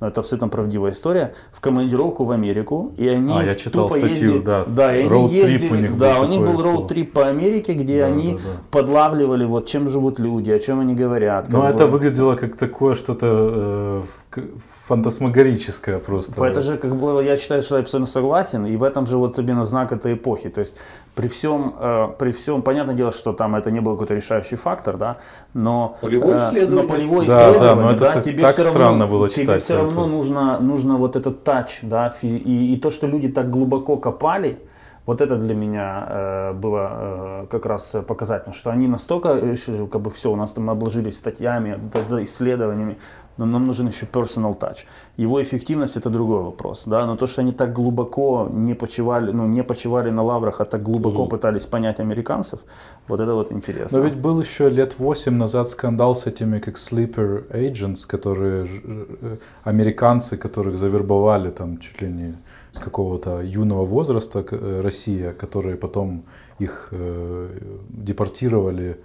[0.00, 4.08] но это абсолютно правдивая история, в командировку в Америку, и они а, я читал статью,
[4.08, 7.28] ездили, да, да, и они ездили, у них да, был у них был роуд-трип по
[7.28, 8.60] Америке, где да, они да, да.
[8.70, 11.48] подлавливали, вот чем живут люди, о чем они говорят.
[11.48, 14.04] Но это выглядело как такое что-то
[14.36, 14.42] э,
[14.84, 16.44] фантасмагорическое просто.
[16.44, 19.36] Это же, как бы, я считаю, что я абсолютно согласен, и в этом же вот
[19.36, 20.48] собственно знак этой эпохи.
[20.48, 20.74] То есть
[21.14, 24.96] при всем, э, при всем, понятное дело, что там это не был какой-то решающий фактор,
[24.96, 25.16] да,
[25.54, 28.62] но полевое э, исследование, но полевое да, исследование, да, но это да, тебе так все
[28.62, 29.46] странно равно, было читать.
[29.46, 30.06] Тебе все равно это.
[30.06, 34.58] нужно, нужно вот этот тач, да, и, и то, что люди так глубоко копали,
[35.06, 40.00] вот это для меня э, было э, как раз показательно, что они настолько решили, как
[40.00, 41.78] бы все, у нас там обложились статьями,
[42.24, 42.98] исследованиями,
[43.36, 44.84] но нам нужен еще personal touch.
[45.16, 49.46] Его эффективность это другой вопрос, да, но то, что они так глубоко не почивали, ну,
[49.46, 51.28] не почивали на лаврах, а так глубоко mm.
[51.28, 52.60] пытались понять американцев,
[53.08, 53.98] вот это вот интересно.
[53.98, 59.36] Но ведь был еще лет восемь назад скандал с этими как sleeper agents, которые, э,
[59.64, 62.34] американцы, которых завербовали там чуть ли не
[62.72, 66.24] с какого-то юного возраста э, Россия, которые потом
[66.60, 67.48] их э,
[67.88, 68.96] депортировали,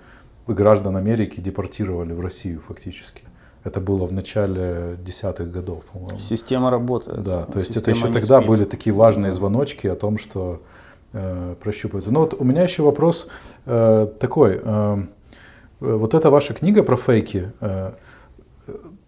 [0.47, 3.23] граждан Америки депортировали в Россию фактически.
[3.63, 6.19] Это было в начале десятых годов, по-моему.
[6.19, 7.21] Система работает.
[7.21, 8.47] Да, то есть Система это еще тогда спит.
[8.47, 10.61] были такие важные звоночки о том, что
[11.13, 12.11] э, прощупывается.
[12.11, 13.27] Но вот у меня еще вопрос
[13.65, 14.59] э, такой.
[14.63, 15.03] Э,
[15.79, 17.91] вот эта ваша книга про фейки, э,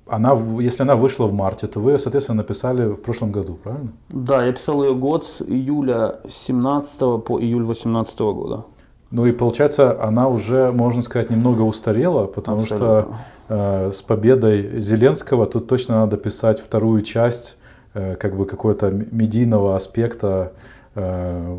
[0.08, 3.92] она, если она вышла в марте, то вы ее, соответственно, написали в прошлом году, правильно?
[4.10, 8.66] Да, я писал ее год с июля 17 по июль 18 года.
[9.14, 12.88] Ну и получается, она уже, можно сказать, немного устарела, потому Абсолютно.
[12.88, 13.16] что
[13.48, 17.56] э, с победой Зеленского тут точно надо писать вторую часть
[17.94, 20.54] э, как бы какого-то медийного аспекта
[20.96, 21.58] э,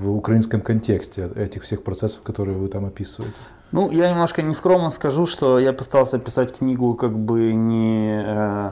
[0.00, 3.34] в украинском контексте этих всех процессов, которые вы там описываете.
[3.72, 8.70] Ну, я немножко нескромно скажу, что я пытался писать книгу как бы не э,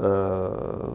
[0.00, 0.92] э,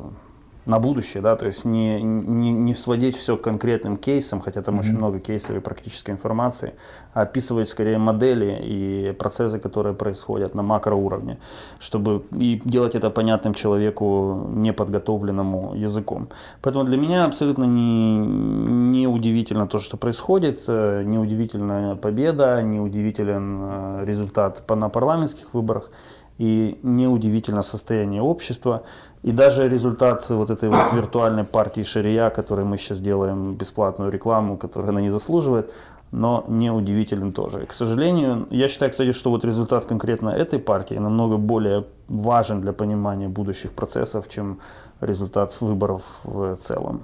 [0.65, 4.75] на будущее, да, то есть не, не, не сводить все к конкретным кейсам, хотя там
[4.75, 4.79] mm-hmm.
[4.79, 6.73] очень много кейсов и практической информации,
[7.13, 11.37] а описывать скорее модели и процессы, которые происходят на макроуровне,
[11.79, 16.29] чтобы и делать это понятным человеку, неподготовленному языком.
[16.61, 22.79] Поэтому для меня абсолютно не, не удивительно то, что происходит, э, не удивительна победа, не
[22.79, 25.91] удивителен э, результат на парламентских выборах
[26.37, 28.83] и неудивительно состояние общества.
[29.21, 34.57] И даже результат вот этой вот виртуальной партии Шария, которой мы сейчас делаем бесплатную рекламу,
[34.57, 35.71] которая она не заслуживает,
[36.11, 37.65] но неудивителен тоже.
[37.65, 42.71] К сожалению, я считаю, кстати, что вот результат конкретно этой партии намного более важен для
[42.71, 44.59] понимания будущих процессов, чем
[45.01, 47.01] результат выборов в целом.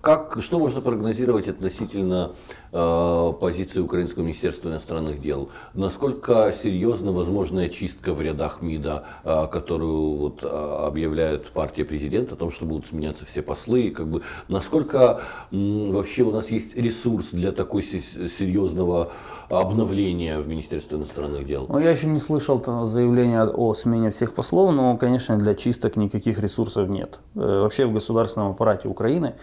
[0.00, 2.30] Как, что можно прогнозировать относительно
[2.70, 5.50] позиции Украинского министерства иностранных дел?
[5.74, 12.36] Насколько серьезна возможная чистка в рядах МИДа, э, которую вот, э, объявляет партия президента, о
[12.36, 13.90] том, что будут сменяться все послы?
[13.90, 19.12] Как бы, насколько вообще у нас есть ресурс для такой серьезного
[19.48, 21.66] обновления в Министерстве иностранных дел?
[21.68, 26.38] Ну, я еще не слышал заявления о смене всех послов, но, конечно, для чисток никаких
[26.38, 27.20] ресурсов нет.
[27.34, 29.34] Э, вообще в государственном аппарате Украины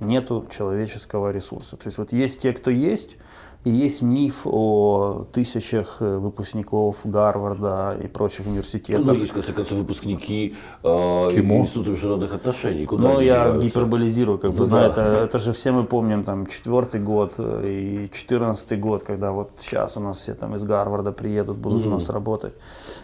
[0.00, 1.76] нету человеческого ресурса.
[1.76, 3.16] То есть вот есть те, кто есть,
[3.62, 9.06] и есть миф о тысячах э, выпускников Гарварда и прочих университетов.
[9.06, 12.86] Ну, есть, в конце концов, выпускники э, Института международных отношений.
[12.86, 13.68] Куда Но я играются?
[13.68, 14.86] гиперболизирую, как бы, ну, да.
[14.86, 19.50] это, это же все мы помним, там, четвертый год э, и четырнадцатый год, когда вот
[19.58, 21.88] сейчас у нас все там из Гарварда приедут, будут mm.
[21.88, 22.54] у нас работать.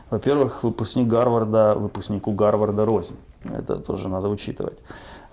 [0.09, 3.17] Во-первых, выпускник Гарварда, выпускнику Гарварда рознь.
[3.45, 4.79] Это тоже надо учитывать.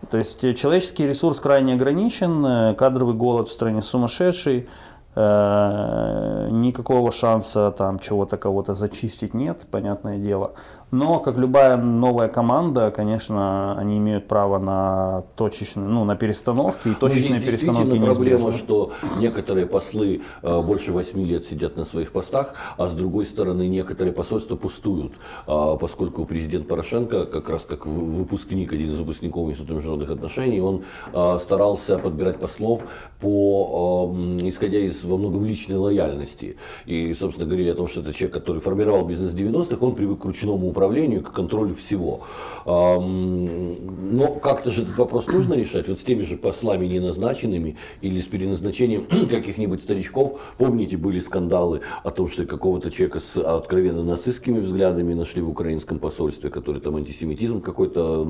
[0.09, 4.67] То есть э, человеческий ресурс крайне ограничен, э, кадровый голод в стране сумасшедший,
[5.15, 10.53] Э, никакого шанса там чего-то кого-то зачистить нет, понятное дело.
[10.93, 16.93] Но, как любая новая команда, конечно, они имеют право на точечные, ну, на перестановки, и
[16.93, 22.53] точечные ну, перестановки проблема, что некоторые послы э, больше 8 лет сидят на своих постах,
[22.77, 25.13] а с другой стороны некоторые посольства пустуют,
[25.47, 30.83] э, поскольку президент Порошенко, как раз как выпускник, один из выпускников Института международных отношений, он
[31.11, 32.83] э, старался подбирать послов
[33.19, 36.57] по, исходя из во многом личной лояльности.
[36.85, 40.25] И, собственно, говорили о том, что это человек, который формировал бизнес 90-х, он привык к
[40.25, 42.21] ручному управлению управлению, к контролю всего.
[42.65, 48.25] Но как-то же этот вопрос нужно решать, вот с теми же послами неназначенными или с
[48.25, 50.39] переназначением каких-нибудь старичков.
[50.57, 55.99] Помните, были скандалы о том, что какого-то человека с откровенно нацистскими взглядами нашли в украинском
[55.99, 58.23] посольстве, который там антисемитизм какой-то...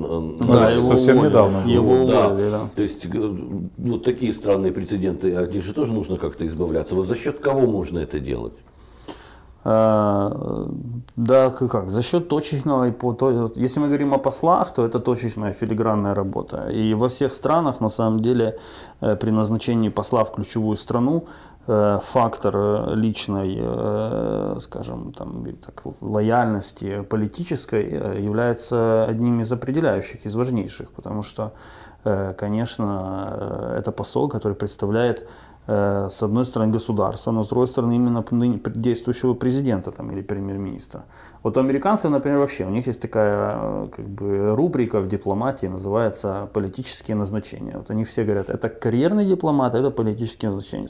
[0.46, 1.30] Да, его совсем уволили.
[1.30, 1.70] недавно.
[1.70, 2.26] Его да.
[2.26, 2.70] Уволили, да.
[2.74, 3.36] То есть э,
[3.76, 6.94] вот такие странные прецеденты, от них же тоже нужно как-то избавляться.
[6.94, 8.54] Вот за счет кого можно это делать?
[9.64, 10.66] Э,
[11.16, 11.90] да, как?
[11.90, 12.84] За счет точечного,
[13.56, 16.68] если мы говорим о послах, то это точечная филигранная работа.
[16.68, 18.58] И во всех странах, на самом деле,
[19.00, 21.24] э, при назначении посла в ключевую страну,
[21.66, 31.22] э, фактор личной, скажем, там, так, лояльности политической является одним из определяющих, из важнейших, потому
[31.22, 31.52] что,
[32.36, 35.26] конечно, это посол, который представляет
[35.66, 38.24] с одной стороны государства, но с другой стороны именно
[38.74, 41.04] действующего президента там, или премьер-министра.
[41.42, 45.66] Вот у американцев, например, вообще, у них есть такая э, как бы, рубрика в дипломатии,
[45.66, 47.78] называется политические назначения.
[47.78, 50.88] Вот они все говорят, это карьерный дипломат, это политические назначения.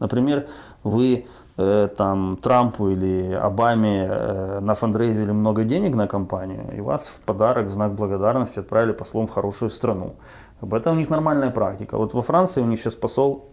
[0.00, 0.48] Например,
[0.82, 1.47] вы э,
[1.96, 7.70] там Трампу или Обаме э, нафандрейзили много денег на компанию, и вас в подарок, в
[7.70, 10.14] знак благодарности отправили послом в хорошую страну.
[10.62, 11.98] Это у них нормальная практика.
[11.98, 13.50] Вот во Франции у них сейчас посол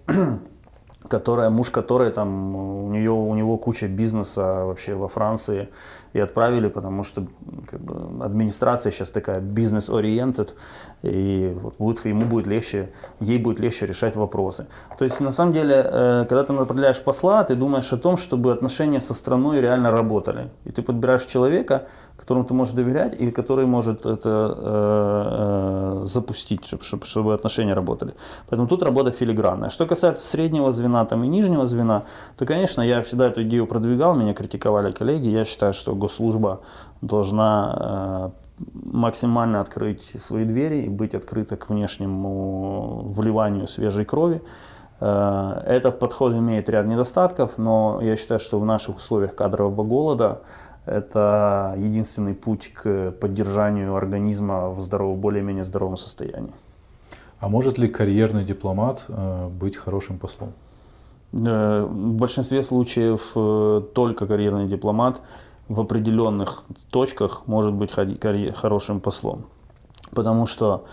[1.09, 5.69] которая, муж которой там, у, нее, у него куча бизнеса вообще во Франции,
[6.15, 7.27] и отправили, потому что
[7.69, 10.55] как бы, администрация сейчас такая бизнес-ориентед,
[11.03, 12.89] и вот будет, ему будет легче,
[13.19, 14.67] ей будет легче решать вопросы.
[14.97, 18.53] То есть на самом деле, э, когда ты определяешь посла, ты думаешь о том, чтобы
[18.53, 20.49] отношения со страной реально работали.
[20.63, 21.87] И ты подбираешь человека,
[22.25, 28.15] которому ты можешь доверять и который может это э, э, запустить, чтобы, чтобы отношения работали.
[28.49, 29.69] Поэтому тут работа филигранная.
[29.69, 32.03] Что касается среднего звена там, и нижнего звена,
[32.35, 35.27] то, конечно, я всегда эту идею продвигал, меня критиковали коллеги.
[35.27, 36.61] Я считаю, что госслужба
[37.01, 44.41] должна э, максимально открыть свои двери и быть открыта к внешнему вливанию свежей крови.
[44.99, 50.41] Э, этот подход имеет ряд недостатков, но я считаю, что в наших условиях кадрового голода
[50.85, 56.53] это единственный путь к поддержанию организма в здоровом, более-менее здоровом состоянии.
[57.39, 60.53] А может ли карьерный дипломат э, быть хорошим послом?
[61.31, 63.33] В большинстве случаев
[63.93, 65.19] только карьерный дипломат
[65.67, 69.45] в определенных точках может быть хорошим послом.
[70.11, 70.85] Потому что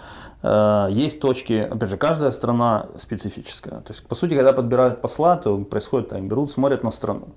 [0.43, 3.81] э, есть точки, опять же, каждая страна специфическая.
[3.81, 7.29] То есть, по сути, когда подбирают посла, то происходит так, берут, смотрят на страну,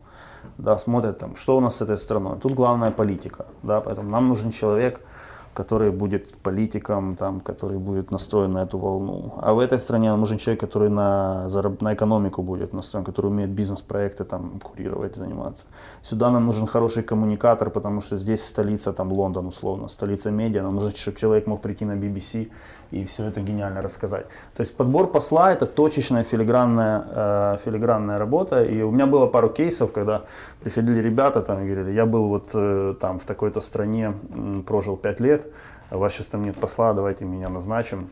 [0.57, 2.39] да, смотрят там, что у нас с этой страной.
[2.39, 5.01] Тут главная политика, да, поэтому нам нужен человек,
[5.55, 9.33] который будет политиком, там, который будет настроен на эту волну.
[9.41, 11.47] А в этой стране нужен человек, который на,
[11.81, 15.65] на экономику будет настроен, который умеет бизнес-проекты там курировать, заниматься.
[16.03, 20.63] Сюда нам нужен хороший коммуникатор, потому что здесь столица, там Лондон условно, столица медиа.
[20.63, 22.49] Нам нужно, чтобы человек мог прийти на BBC
[22.91, 24.25] и все это гениально рассказать.
[24.55, 28.63] То есть подбор посла это точечная филигранная, э, филигранная работа.
[28.63, 30.23] И у меня было пару кейсов, когда
[30.61, 34.13] приходили ребята там и говорили, я был вот э, там в такой-то стране,
[34.65, 35.47] прожил 5 лет,
[35.91, 38.09] у вас сейчас там нет посла, давайте меня назначим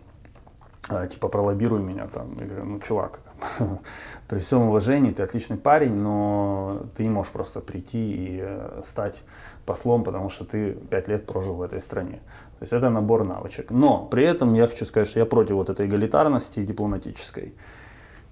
[0.89, 2.37] э, типа пролоббируй меня там.
[2.39, 3.19] Я говорю, ну чувак,
[4.27, 9.23] при всем уважении, ты отличный парень, но ты не можешь просто прийти и э, стать
[9.65, 12.21] послом, потому что ты пять лет прожил в этой стране.
[12.59, 13.71] То есть это набор навычек.
[13.71, 17.53] Но при этом я хочу сказать, что я против вот этой эгалитарности дипломатической.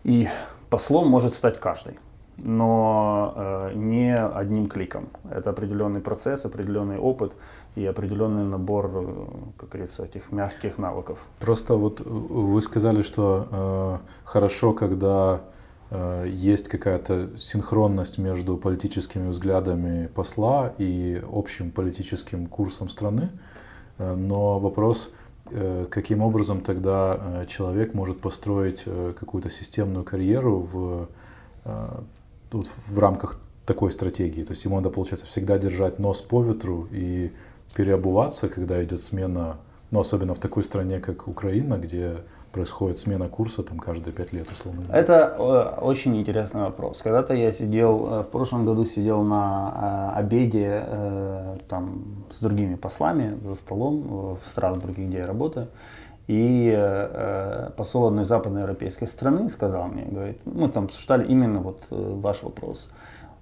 [0.03, 0.27] И
[0.69, 1.99] послом может стать каждый,
[2.37, 5.09] но э, не одним кликом.
[5.29, 7.33] Это определенный процесс, определенный опыт
[7.75, 9.25] и определенный набор, э,
[9.57, 11.25] как говорится, этих мягких навыков.
[11.39, 15.41] Просто вот вы сказали, что э, хорошо, когда
[15.89, 23.29] э, есть какая-то синхронность между политическими взглядами посла и общим политическим курсом страны.
[24.01, 25.11] Э, но вопрос,
[25.51, 31.07] э, каким образом тогда э, человек может построить какую-то системную карьеру в,
[32.51, 34.43] в рамках такой стратегии.
[34.43, 37.31] То есть ему надо, получается, всегда держать нос по ветру и
[37.75, 39.57] переобуваться, когда идет смена,
[39.91, 42.17] ну, особенно в такой стране, как Украина, где
[42.51, 44.83] происходит смена курса там каждые пять лет, условно?
[44.91, 47.01] Это э, очень интересный вопрос.
[47.01, 50.85] Когда-то я сидел, э, в прошлом году сидел на э, обеде
[51.67, 55.67] там с другими послами за столом в Страсбурге, где я работаю.
[56.27, 62.43] И э, посол одной западноевропейской страны сказал мне, говорит, мы там обсуждали именно вот ваш
[62.43, 62.89] вопрос.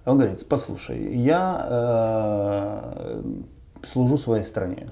[0.05, 3.21] Он говорит, послушай, я э,
[3.83, 4.89] служу своей стране,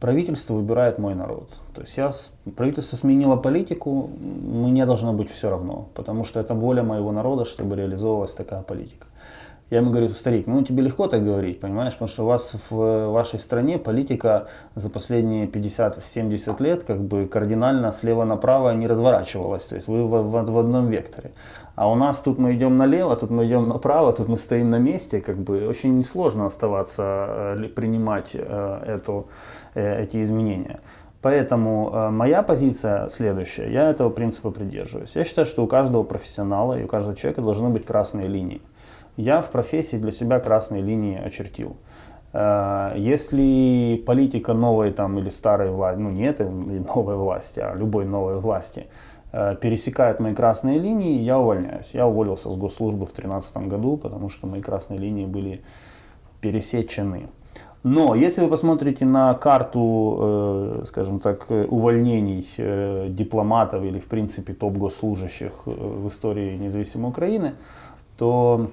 [0.00, 1.50] правительство выбирает мой народ.
[1.74, 2.12] То есть я,
[2.56, 7.76] правительство сменило политику, мне должно быть все равно, потому что это воля моего народа, чтобы
[7.76, 9.06] реализовывалась такая политика.
[9.70, 13.08] Я ему говорю, старик, ну тебе легко так говорить, понимаешь, потому что у вас в
[13.10, 19.74] вашей стране политика за последние 50-70 лет как бы кардинально слева направо не разворачивалась, то
[19.74, 21.32] есть вы в, в, в одном векторе.
[21.74, 24.78] А у нас тут мы идем налево, тут мы идем направо, тут мы стоим на
[24.78, 29.28] месте, как бы очень сложно оставаться, э, принимать э, эту,
[29.78, 30.80] эти изменения.
[31.20, 35.16] Поэтому моя позиция следующая, я этого принципа придерживаюсь.
[35.16, 38.62] Я считаю, что у каждого профессионала и у каждого человека должны быть красные линии
[39.18, 41.76] я в профессии для себя красные линии очертил.
[42.32, 46.48] Э, если политика новой там, или старой власти, ну не этой
[46.94, 48.86] новой власти, а любой новой власти,
[49.32, 51.90] э, пересекает мои красные линии, я увольняюсь.
[51.92, 55.62] Я уволился с госслужбы в 2013 году, потому что мои красные линии были
[56.40, 57.26] пересечены.
[57.90, 62.46] Но если вы посмотрите на карту, э, скажем так, увольнений
[63.08, 67.54] дипломатов или в принципе топ-госслужащих в истории независимой Украины,
[68.18, 68.70] то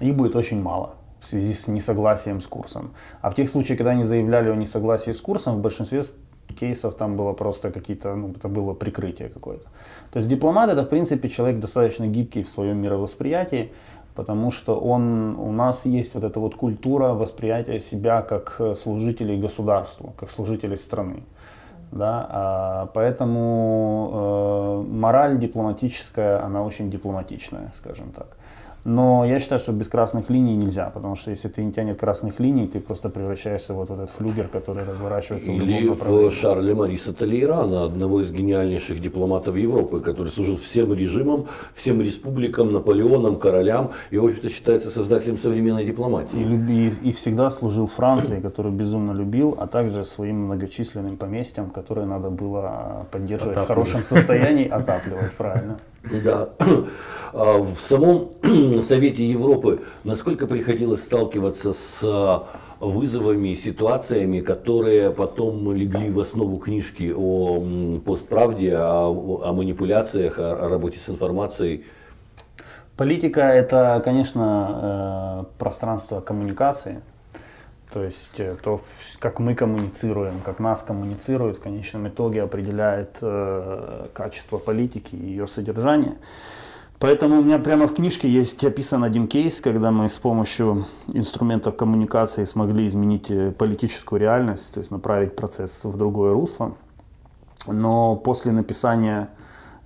[0.00, 0.90] их будет очень мало
[1.20, 2.90] в связи с несогласием с курсом.
[3.22, 6.02] А в тех случаях, когда они заявляли о несогласии с курсом, в большинстве
[6.60, 9.64] кейсов там было просто какие-то, ну, это было прикрытие какое-то.
[10.12, 13.72] То есть дипломат это, в принципе, человек достаточно гибкий в своем мировосприятии,
[14.14, 20.12] потому что он, у нас есть вот эта вот культура восприятия себя как служителей государству,
[20.16, 21.22] как служителей страны.
[21.90, 28.36] Да, а, поэтому э, мораль дипломатическая, она очень дипломатичная, скажем так.
[28.84, 32.38] Но я считаю, что без красных линий нельзя, потому что если ты не тянет красных
[32.38, 36.28] линий, ты просто превращаешься вот в этот флюгер, который разворачивается Или в любом направлении.
[36.28, 42.72] в Шарля Мариса Толейрана, одного из гениальнейших дипломатов Европы, который служил всем режимам, всем республикам,
[42.72, 46.36] Наполеонам, королям и, в общем-то, считается создателем современной дипломатии.
[46.36, 52.06] И, люби, и всегда служил Франции, которую безумно любил, а также своим многочисленным поместьям, которые
[52.06, 55.78] надо было поддерживать в хорошем состоянии, отапливать, правильно.
[56.10, 56.50] Да.
[57.36, 58.30] А в самом
[58.82, 62.46] Совете Европы насколько приходилось сталкиваться с а,
[62.78, 67.60] вызовами и ситуациями, которые потом легли в основу книжки о
[68.04, 71.84] постправде, о, о манипуляциях, о, работе с информацией?
[72.96, 77.02] Политика– это, конечно, э, пространство коммуникации.
[77.94, 78.80] То есть э, то,
[79.20, 85.46] как мы коммуницируем, как нас коммуницируют, в конечном итоге определяет э, качество политики и ее
[85.46, 86.16] содержание.
[86.98, 91.76] Поэтому у меня прямо в книжке есть описан один кейс, когда мы с помощью инструментов
[91.76, 96.74] коммуникации смогли изменить э, политическую реальность, то есть направить процесс в другое русло.
[97.68, 99.28] Но после написания,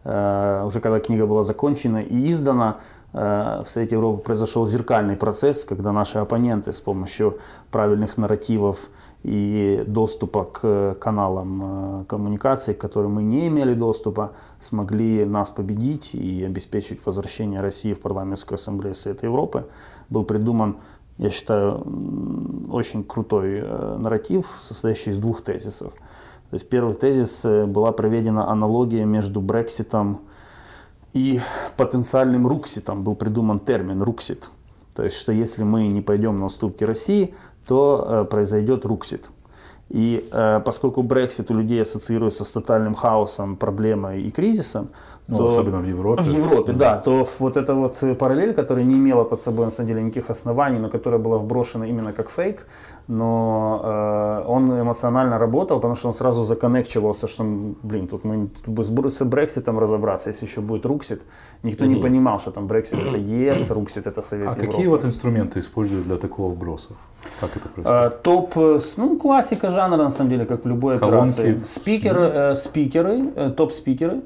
[0.04, 2.78] э, уже когда книга была закончена и издана,
[3.12, 7.38] в Совете Европы произошел зеркальный процесс, когда наши оппоненты с помощью
[7.70, 8.90] правильных нарративов
[9.22, 16.14] и доступа к каналам э, коммуникации, к которым мы не имели доступа, смогли нас победить
[16.14, 19.66] и обеспечить возвращение России в парламентскую ассамблею Совета Европы.
[20.08, 20.76] Был придуман,
[21.18, 21.82] я считаю,
[22.70, 25.92] очень крутой э, нарратив, состоящий из двух тезисов.
[26.50, 30.20] То есть первый тезис была проведена аналогия между Брекситом
[31.12, 31.40] и
[31.76, 34.48] потенциальным рукситом был придуман термин руксит.
[34.94, 37.34] То есть, что если мы не пойдем на уступки России,
[37.66, 39.30] то э, произойдет руксит.
[39.90, 44.88] И э, поскольку Брексит у людей ассоциируется с тотальным хаосом, проблемой и кризисом,
[45.28, 46.22] ну, то, особенно в Европе.
[46.22, 46.96] В Европе, да.
[46.96, 47.00] да.
[47.00, 50.78] То вот эта вот параллель, которая не имела под собой на самом деле никаких оснований,
[50.78, 52.66] но которая была вброшена именно как фейк,
[53.08, 57.44] но э, он эмоционально работал, потому что он сразу законнекчивался, что,
[57.82, 58.50] блин, тут мы
[58.84, 61.22] с Брекситом разобраться, если еще будет Руксит.
[61.62, 61.94] Никто угу.
[61.94, 64.66] не понимал, что там Брексит это ЕС, Руксит это Совет А Европы.
[64.66, 66.90] какие вот инструменты используют для такого вброса?
[67.40, 67.86] Как это происходит?
[67.86, 71.40] А, топ, э, ну, классика жанра, на самом деле, как в любой Колонки.
[71.40, 71.62] операции.
[71.66, 74.20] Спикеры, э, спикеры, э, топ-спикеры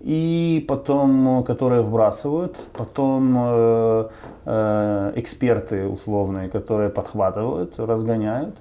[0.00, 4.08] и потом, которые вбрасывают, потом э,
[4.44, 8.54] э, эксперты условные, которые подхватывают, разгоняют,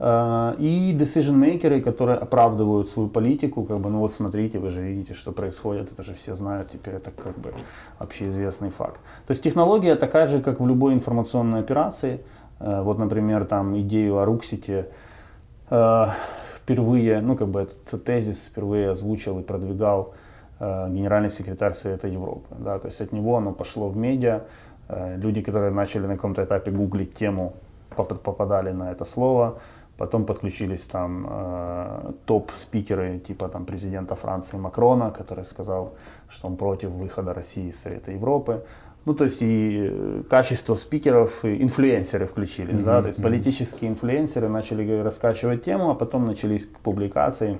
[0.00, 5.14] э, и decision-makers, которые оправдывают свою политику, как бы, ну вот смотрите, вы же видите,
[5.14, 7.54] что происходит, это же все знают, теперь это как бы
[7.98, 9.00] общеизвестный факт.
[9.26, 12.20] То есть технология такая же, как в любой информационной операции,
[12.58, 14.88] э, вот, например, там идею о Руксите,
[15.70, 16.06] э,
[16.56, 20.21] впервые, ну как бы этот тезис впервые озвучил и продвигал э,
[20.88, 22.54] генеральный секретарь Совета Европы.
[22.58, 24.42] Да, то есть от него оно пошло в медиа.
[24.88, 27.54] Э, люди, которые начали на каком-то этапе гуглить тему,
[27.96, 29.58] попадали на это слово.
[29.98, 35.94] Потом подключились там э, топ-спикеры типа там президента Франции Макрона, который сказал,
[36.28, 38.64] что он против выхода России из Совета Европы.
[39.04, 42.84] Ну, то есть и э, качество спикеров, и инфлюенсеры включились, mm-hmm.
[42.84, 43.22] да, то есть mm-hmm.
[43.22, 47.58] политические инфлюенсеры начали раскачивать тему, а потом начались публикации,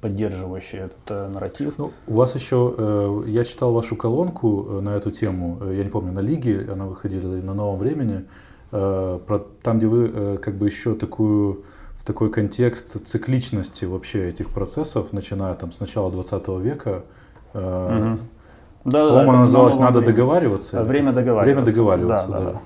[0.00, 1.74] поддерживающие этот э, нарратив.
[1.78, 5.84] Ну, у вас еще, э, я читал вашу колонку э, на эту тему, э, я
[5.84, 8.24] не помню, на Лиге она выходила или на Новом Времени,
[8.70, 11.64] э, про, там, где вы э, как бы еще такую
[11.96, 17.04] в такой контекст цикличности вообще этих процессов, начиная там с начала 20 века,
[17.54, 18.18] э, угу
[18.84, 20.14] да, По-моему, она называлась «Надо время.
[20.14, 20.82] договариваться».
[20.82, 21.44] Время договариваться.
[21.44, 22.40] Время договариваться, да.
[22.40, 22.50] да.
[22.52, 22.60] да.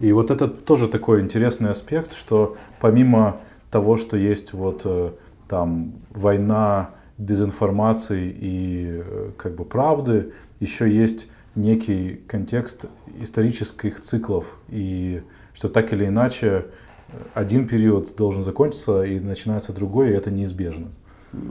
[0.00, 3.36] И вот это тоже такой интересный аспект, что помимо
[3.70, 5.10] того, что есть вот э,
[5.50, 12.86] там война дезинформации и э, как бы правды, еще есть некий контекст
[13.20, 15.22] исторических циклов, и
[15.52, 20.86] что так или иначе э, один период должен закончиться, и начинается другой, и это неизбежно.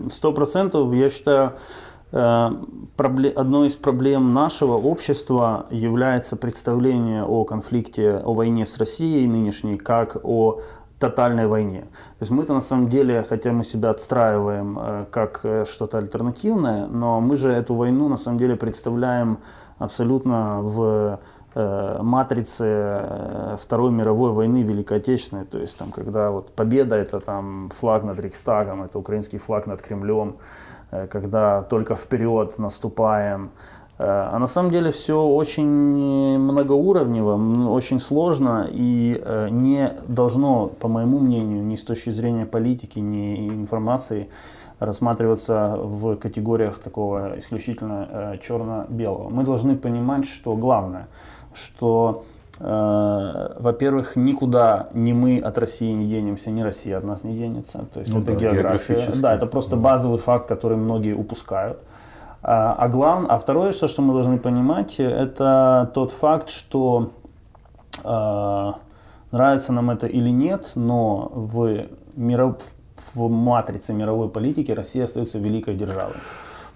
[0.10, 1.54] Сто процентов, я считаю,
[2.12, 2.50] Э,
[2.98, 10.18] одной из проблем нашего общества является представление о конфликте, о войне с Россией нынешней, как
[10.24, 10.62] о
[11.00, 11.82] тотальной войне.
[11.82, 16.88] То есть мы-то на самом деле, хотя мы себя отстраиваем э, как э, что-то альтернативное,
[16.88, 19.40] но мы же эту войну на самом деле представляем
[19.78, 21.20] абсолютно в
[21.56, 28.04] матрице Второй мировой войны Великой Отечественной, то есть там, когда вот победа это там флаг
[28.04, 30.36] над Рейхстагом, это украинский флаг над Кремлем,
[30.92, 33.52] Э, когда только вперед наступаем.
[34.00, 35.68] Э, а на самом деле все очень
[36.40, 42.98] многоуровнево, очень сложно и э, не должно, по моему мнению, ни с точки зрения политики,
[42.98, 44.30] ни информации
[44.80, 49.30] рассматриваться в категориях такого исключительно черно-белого.
[49.30, 51.10] Мы должны понимать, что главное,
[51.54, 52.24] что
[52.62, 57.86] Э, во-первых, никуда ни мы от России не денемся, ни Россия от нас не денется.
[57.94, 59.12] То есть ну, это да, география.
[59.22, 59.82] Да, это просто да.
[59.82, 61.80] базовый факт, который многие упускают.
[62.42, 67.12] А, а главное, а второе, что, что мы должны понимать, это тот факт, что
[68.04, 68.72] э,
[69.32, 71.86] нравится нам это или нет, но в,
[72.16, 72.58] миров,
[73.14, 76.16] в матрице мировой политики Россия остается великой державой.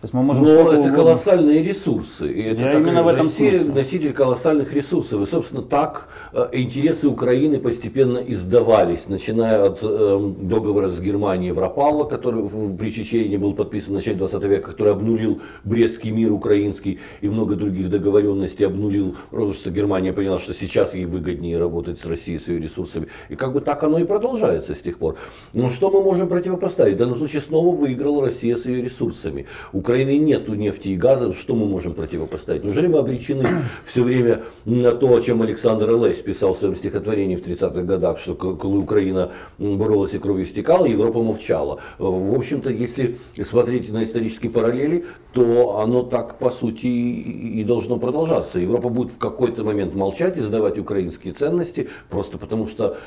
[0.03, 0.93] То есть мы можем Но это угодно...
[0.97, 2.29] колоссальные ресурсы.
[2.29, 3.73] И это Я именно в этом Россия смысле.
[3.73, 5.21] носитель колоссальных ресурсов.
[5.21, 12.03] И, собственно, так э, интересы Украины постепенно издавались, начиная от э, договора с Германией Европала,
[12.03, 12.43] который
[12.77, 17.55] при Чечении был подписан в начале 20 века, который обнулил Брестский мир украинский и много
[17.55, 22.49] других договоренностей обнулил, потому что Германия поняла, что сейчас ей выгоднее работать с Россией, с
[22.49, 23.07] ее ресурсами.
[23.29, 25.15] И как бы так оно и продолжается с тех пор.
[25.53, 26.95] Но что мы можем противопоставить?
[26.95, 29.45] В данном случае снова выиграла Россия с ее ресурсами.
[29.71, 32.63] Украина Украины нет нефти и газа, что мы можем противопоставить?
[32.63, 33.47] Неужели мы обречены
[33.85, 38.17] все время на то, о чем Александр Лесь писал в своем стихотворении в 30-х годах,
[38.17, 41.79] что когда Украина боролась и кровью стекала, Европа молчала.
[41.99, 48.59] В общем-то, если смотреть на исторические параллели, то оно так, по сути, и должно продолжаться.
[48.59, 52.97] Европа будет в какой-то момент молчать и сдавать украинские ценности, просто потому что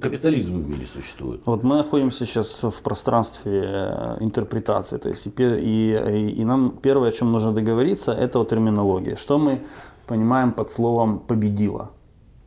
[0.00, 1.40] капитализм в мире существует.
[1.46, 7.08] Вот мы находимся сейчас в пространстве э, интерпретации, то есть и и, и нам первое,
[7.08, 9.14] о чем нужно договориться, это о терминологии.
[9.14, 9.62] Что мы
[10.06, 11.90] понимаем под словом «победила»?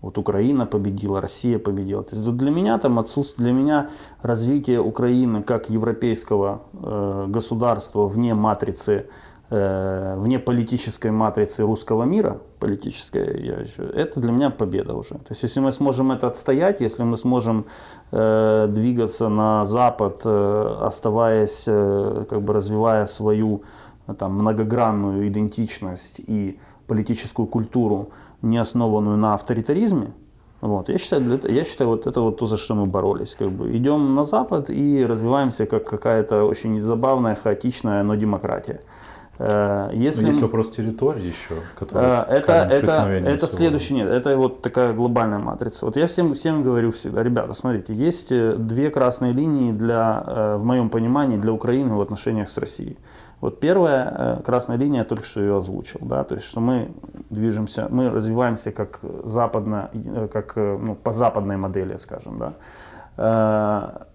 [0.02, 2.04] Вот Украина победила, Россия победила.
[2.04, 3.89] То есть для меня там отсутствие, для меня
[4.22, 9.08] развитие Украины как европейского э, государства вне матрицы
[9.50, 15.16] вне политической матрицы русского мира, политической, я еще, это для меня победа уже.
[15.16, 17.66] То есть если мы сможем это отстоять, если мы сможем
[18.12, 23.64] э, двигаться на Запад, э, оставаясь, э, как бы развивая свою
[24.08, 28.10] э, там, многогранную идентичность и политическую культуру,
[28.43, 30.14] не основанную на авторитаризме,
[30.62, 30.89] вот.
[30.89, 33.36] Я, считаю, я считаю, вот это вот то, за что мы боролись.
[33.36, 38.82] Как бы идем на Запад и развиваемся как какая-то очень забавная, хаотичная, но демократия.
[39.40, 40.26] Э, если...
[40.26, 45.40] есть вопрос территории еще, который э, это, это, это следующий, нет, это вот такая глобальная
[45.40, 45.86] матрица.
[45.86, 50.64] Вот я всем, всем говорю всегда, ребята, смотрите, есть э, две красные линии для, в
[50.66, 52.98] моем понимании для Украины в отношениях с Россией.
[53.40, 56.92] Вот первая красная линия, я только что ее озвучил, да, то есть что мы
[57.30, 59.90] движемся, мы развиваемся как западно,
[60.34, 64.08] как ну, по западной модели, скажем, да.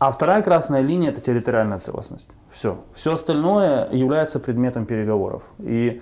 [0.00, 2.26] А вторая красная линия– это территориальная целостность.
[2.50, 2.78] Все.
[2.94, 5.42] Все остальное является предметом переговоров.
[5.58, 6.00] И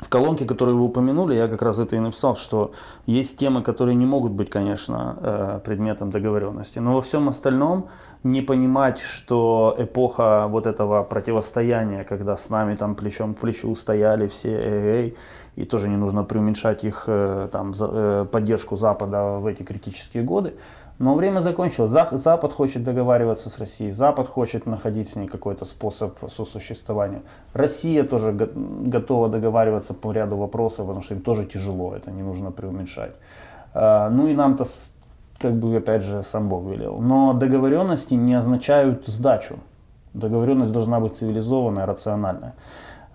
[0.00, 2.72] в колонке, которую вы упомянули, я как раз это и написал, что
[3.04, 6.78] есть темы, которые не могут быть, конечно, э, предметом договоренности.
[6.78, 7.88] Но во всем остальном
[8.22, 14.28] не понимать, что эпоха вот этого противостояния, когда с нами там плечом к плечу стояли
[14.28, 15.16] все эй,
[15.56, 20.54] и тоже не нужно преуменьшать их э, там, э, поддержку Запада в эти критические годы,
[20.98, 21.90] но время закончилось.
[21.90, 27.22] Запад хочет договариваться с Россией, Запад хочет находить с ней какой-то способ сосуществования.
[27.52, 32.52] Россия тоже готова договариваться по ряду вопросов, потому что им тоже тяжело, это не нужно
[32.52, 33.12] преуменьшать.
[33.74, 34.64] А, ну и нам-то,
[35.38, 37.00] как бы, опять же, сам Бог велел.
[37.00, 39.56] Но договоренности не означают сдачу.
[40.12, 42.54] Договоренность должна быть цивилизованная, рациональная.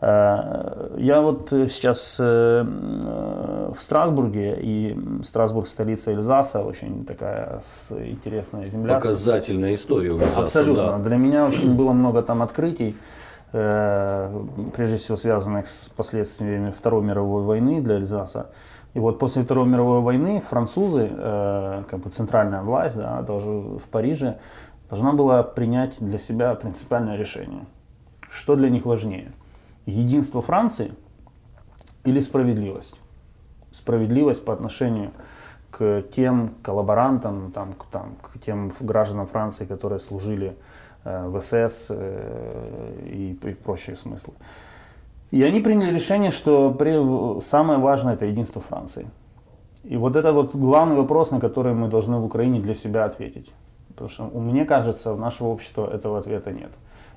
[0.01, 8.65] Э, я вот э, сейчас э, в Страсбурге, и Страсбург столица Эльзаса, очень такая интересная
[8.67, 8.95] земля.
[8.95, 10.83] Показательная история Эльзаса, Абсолютно.
[10.83, 10.97] Да.
[10.99, 12.97] Для меня очень было много там открытий,
[13.51, 18.51] прежде всего связанных с последствиями Второй мировой войны для Эльзаса.
[18.93, 21.09] И вот после Второй мировой войны французы,
[21.89, 24.37] как бы центральная власть, да, тоже в Париже,
[24.87, 27.65] должна была принять для себя принципиальное решение.
[28.29, 29.31] Что для них важнее–
[29.89, 30.93] единство Франции
[32.05, 32.95] или справедливость?
[33.71, 35.11] Справедливость по отношению
[35.71, 40.55] к тем коллаборантам, там, к, там, к тем гражданам Франции, которые служили
[41.03, 44.33] э, в СС э, и, и прочие смыслы.
[45.31, 49.07] И они приняли решение, что при, самое важное это единство Франции.
[49.83, 53.51] И вот это вот главный вопрос, на который мы должны в Украине для себя ответить.
[53.89, 56.71] Потому что, мне кажется, у нашего общества этого ответа нет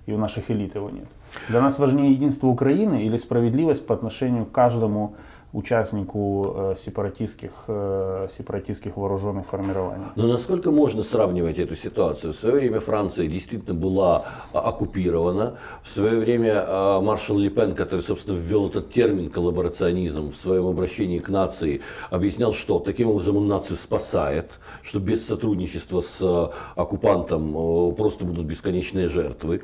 [0.06, 1.06] и у наших элит его нет.
[1.48, 5.14] Для нас важнее единство Украины или справедливость по отношению к каждому
[5.52, 10.06] участнику э, сепаратистских, э, сепаратистских вооруженных формирований.
[10.16, 12.32] Но насколько можно сравнивать эту ситуацию?
[12.32, 14.24] В свое время Франция действительно была
[14.54, 15.58] а, оккупирована.
[15.82, 21.18] В свое время а, маршал Лепен, который, собственно, ввел этот термин коллаборационизм в своем обращении
[21.18, 24.50] к нации, объяснял, что таким образом он нацию спасает,
[24.82, 29.62] что без сотрудничества с а, оккупантом просто будут бесконечные жертвы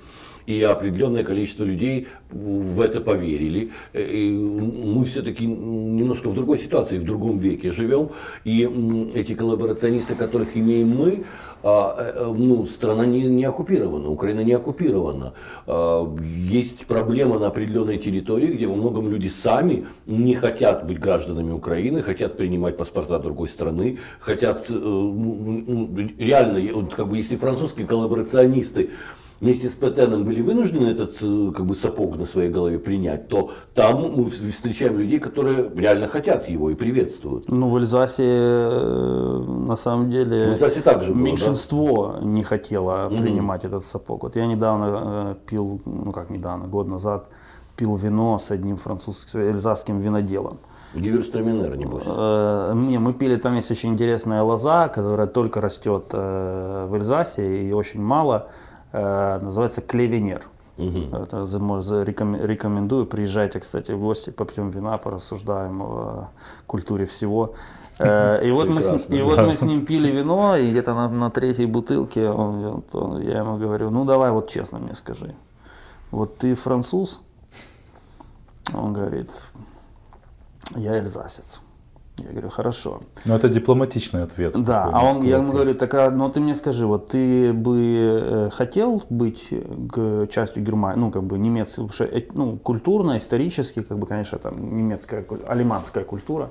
[0.49, 3.71] и определенное количество людей в это поверили.
[3.93, 8.11] Э, и мы все-таки немножко в другой ситуации, в другом веке живем,
[8.45, 8.63] и
[9.15, 11.25] эти коллаборационисты, которых имеем мы,
[11.63, 15.35] а, э, ну, страна не, не оккупирована, Украина не оккупирована.
[15.67, 21.53] А, есть проблема на определенной территории, где во многом люди сами не хотят быть гражданами
[21.53, 27.87] Украины, хотят принимать паспорта другой страны, хотят э, ну, ну, реально, как бы, если французские
[27.87, 28.91] коллаборационисты
[29.41, 33.53] вместе с Петеном были вынуждены этот э, как бы сапог на своей голове принять, то
[33.75, 37.51] там мы встречаем людей, которые реально хотят его и приветствуют.
[37.51, 42.27] Ну, в Эльзасе э, на самом деле в Эльзасе также было, меньшинство да?
[42.27, 43.69] не хотело принимать mm-hmm.
[43.69, 44.25] этот сапог.
[44.25, 47.29] Вот я недавно э, пил, ну как недавно, год назад,
[47.77, 50.59] пил вино с одним французским, эльзасским виноделом.
[50.95, 52.07] Гиверстраминер, небось.
[52.07, 58.01] Не, мы пили, там есть очень интересная лоза, которая только растет в Эльзасе и очень
[58.01, 58.49] мало.
[58.93, 60.43] Э, называется Клевенер.
[60.79, 61.17] Угу.
[61.17, 61.47] Это,
[62.05, 63.07] рекомендую.
[63.07, 66.31] Приезжайте, кстати, в гости, попьем вина, порассуждаем о
[66.67, 67.55] культуре всего.
[67.99, 71.09] Э, и вот, мы с, и вот мы с ним пили вино, и где-то на,
[71.09, 75.35] на третьей бутылке он, он, я ему говорю, ну давай вот честно мне скажи,
[76.13, 77.21] вот ты француз?
[78.73, 79.31] Он говорит,
[80.77, 81.61] я эльзасец.
[82.19, 83.01] Я говорю, хорошо.
[83.25, 84.55] Ну, это дипломатичный ответ.
[84.63, 87.79] Да, а он, я ему говорю, так, а, ну ты мне скажи, вот ты бы
[87.79, 89.49] э, хотел быть
[89.93, 94.77] к частью Германии, ну, как бы немецкой, э, ну, культурно, исторически, как бы, конечно, там
[94.77, 96.51] немецкая, алиманская культура,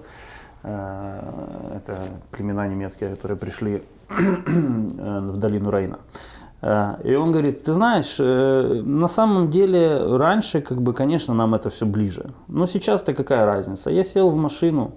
[0.64, 1.98] э, это
[2.32, 6.00] племена немецкие, которые пришли в долину Рейна.
[7.04, 11.86] И он говорит, ты знаешь, на самом деле раньше, как бы, конечно, нам это все
[11.86, 12.32] ближе.
[12.48, 13.92] Но сейчас-то какая разница?
[13.92, 14.96] Я сел в машину,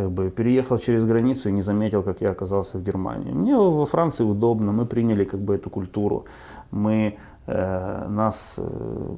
[0.00, 3.32] как бы переехал через границу и не заметил, как я оказался в Германии.
[3.32, 6.24] Мне во Франции удобно, мы приняли как бы эту культуру,
[6.70, 9.16] мы э, нас, э,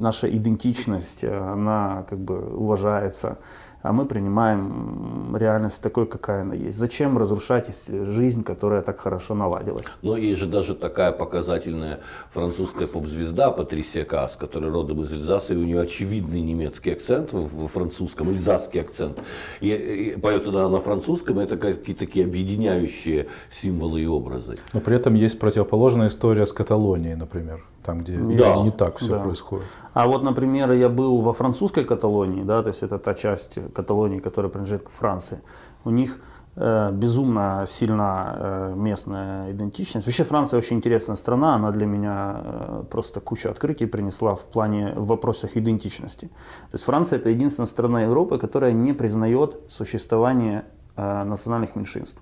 [0.00, 3.38] наша идентичность, она как бы уважается
[3.86, 6.76] а мы принимаем реальность такой, какая она есть.
[6.76, 9.86] Зачем разрушать жизнь, которая так хорошо наладилась?
[10.02, 12.00] Но есть же даже такая показательная
[12.32, 17.68] французская поп-звезда Патрисия Касс, которая родом из Эльзаса, и у нее очевидный немецкий акцент в
[17.68, 19.18] французском, эльзасский акцент.
[19.60, 24.56] И, и поет она на французском, это какие-то такие объединяющие символы и образы.
[24.72, 27.64] Но при этом есть противоположная история с Каталонией, например.
[27.86, 28.56] Там, где Да.
[28.62, 29.20] не так все Да.
[29.20, 29.66] происходит.
[29.94, 34.18] А вот, например, я был во французской Каталонии, да, то есть это та часть Каталонии,
[34.18, 35.38] которая принадлежит к Франции.
[35.84, 36.18] У них
[36.58, 40.06] э, безумно сильна э, местная идентичность.
[40.06, 44.92] Вообще Франция очень интересная страна, она для меня э, просто кучу открытий принесла в плане
[44.96, 46.26] в вопросах идентичности.
[46.70, 50.64] То есть Франция это единственная страна Европы, которая не признает существование
[50.96, 52.20] э, национальных меньшинств.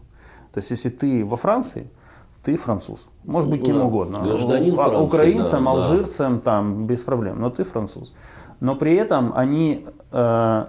[0.53, 1.87] То есть если ты во Франции,
[2.45, 3.09] ты француз.
[3.25, 4.19] Может быть Ну кем да, угодно.
[4.21, 5.71] гражданин А- Франции, Украинцем, да, да.
[5.71, 7.41] алжирцем, там без проблем.
[7.41, 8.15] Но ты француз.
[8.61, 10.65] Но при этом они, э,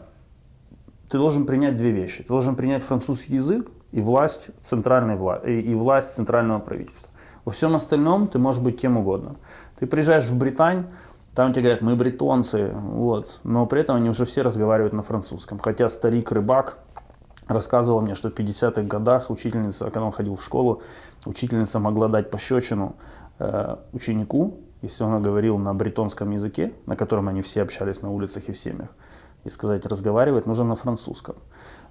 [1.10, 2.24] ты должен принять две вещи.
[2.24, 7.10] Ты должен принять французский язык и власть центральной вла и, и власть центрального правительства.
[7.44, 9.36] Во всем остальном ты можешь быть кем угодно.
[9.78, 10.88] Ты приезжаешь в Британь,
[11.36, 15.60] там тебе говорят, мы бретонцы, вот, но при этом они уже все разговаривают на французском.
[15.60, 16.32] Хотя старик
[17.46, 20.82] рыбак рассказывал мне, что в 50-х годах учительница, когда он ходил в школу,
[21.26, 22.96] учительница могла дать пощечину
[23.40, 28.50] э, ученику, если он говорил на бретонском языке, на котором они все общались на улицах
[28.50, 28.90] и в семьях,
[29.46, 31.36] и сказать, разговаривать нужно на французском.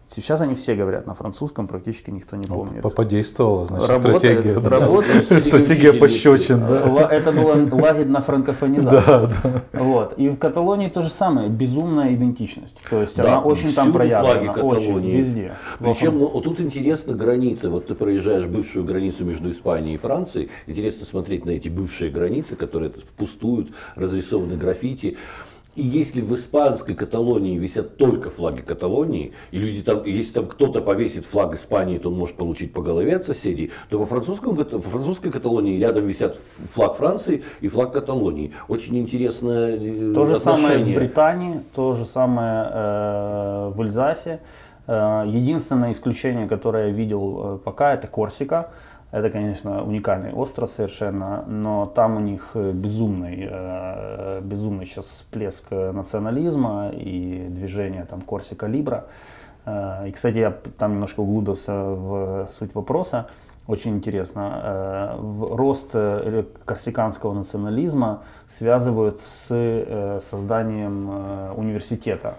[0.06, 2.82] Сейчас они все говорят на французском, практически никто не Ну, помнит.
[2.82, 4.60] по- Подействовала, значит, Работает, стратегия.
[4.60, 4.70] да.
[4.70, 5.24] работает.
[5.44, 7.08] Стратегия пощечин, да.
[7.10, 9.00] Это была лагерная франкофонизация.
[9.06, 9.30] Да,
[9.72, 9.78] да.
[9.80, 10.12] Вот.
[10.18, 12.76] И в Каталонии то же самое, безумная идентичность.
[12.90, 15.54] То есть Да, она очень там проявлена, флаги очень, везде.
[15.78, 17.70] Причем ну, вот тут интересно граница.
[17.70, 20.50] Вот ты проезжаешь бывшую границу между Испанией и Францией.
[20.66, 25.16] Интересно смотреть на эти бывшие границы, которые пустуют, разрисованы граффити.
[25.76, 30.80] И если в испанской Каталонии висят только флаги Каталонии, и люди там, если там кто-то
[30.80, 34.64] повесит флаг Испании, то он может получить по голове от соседей, то во, французском, во
[34.64, 38.52] французской Каталонии рядом висят флаг Франции и флаг Каталонии.
[38.68, 40.96] Очень интересное э, То же самое в отношение.
[40.96, 44.40] Британии, то же самое э, в Эльзасе.
[44.86, 48.70] Э, единственное исключение, которое я видел э, пока, это Корсика.
[49.14, 55.66] Это, конечно, уникальный остров совершенно, но там у них э, безумный, э, безумный сейчас всплеск
[55.70, 59.04] э, национализма и движение там Корсика Либра.
[59.66, 63.28] И, кстати, я там немножко углубился в суть вопроса.
[63.68, 65.16] Очень интересно.
[65.18, 65.92] Рост
[66.66, 72.34] корсиканского национализма связывают с созданием университета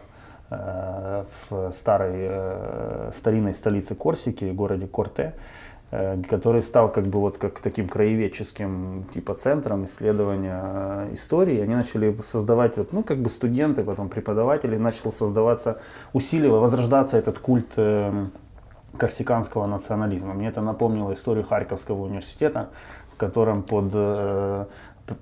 [0.51, 5.33] в старой, старинной столице Корсики, городе Корте,
[5.91, 11.59] который стал как бы вот как таким краеведческим типа центром исследования э, истории.
[11.61, 15.79] Они начали создавать, вот, ну как бы студенты, потом преподаватели, начал создаваться,
[16.13, 18.25] усиливая, возрождаться этот культ э,
[18.97, 20.33] корсиканского национализма.
[20.33, 22.69] Мне это напомнило историю Харьковского университета,
[23.13, 24.65] в котором под, э,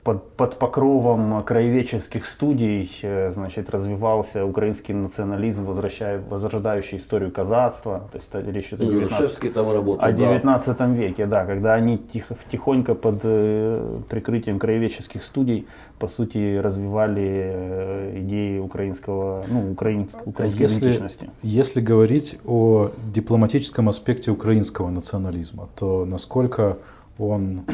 [0.03, 8.07] под, под покровом краеведческих студий э, значит, развивался украинский национализм, возвращая, возрождающий историю казацтва.
[8.11, 10.05] То есть это речь идет о Ну, 19 Грушевский там работал.
[10.05, 10.17] о да.
[10.17, 15.67] 19 веке, да, когда они тихо, тихонько под э, прикрытием краеведческих студий,
[15.99, 21.29] по сути, развивали э, идеи украинского, ну, украинск- украинской Если, идентичности.
[21.41, 26.77] если говорить о дипломатическом аспекте украинского национализма, то насколько
[27.17, 27.73] он э,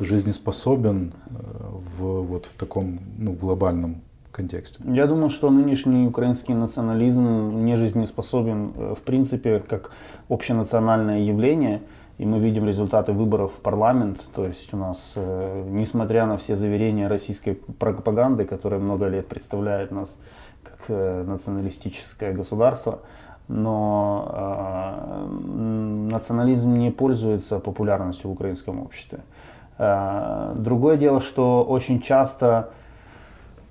[0.00, 1.32] жизнеспособен э,
[1.72, 4.02] в, вот в таком ну, глобальном
[4.32, 4.82] контексте?
[4.84, 9.92] Я думаю, что нынешний украинский национализм не жизнеспособен э, в принципе как
[10.28, 11.80] общенациональное явление.
[12.16, 14.20] И мы видим результаты выборов в парламент.
[14.34, 19.90] То есть у нас, э, несмотря на все заверения российской пропаганды, которая много лет представляет
[19.90, 20.18] нас
[20.62, 23.00] как э, националистическое государство,
[23.48, 29.20] но м, национализм не пользуется популярностью в украинском обществе.
[29.78, 32.70] Э, Другое дело, что очень часто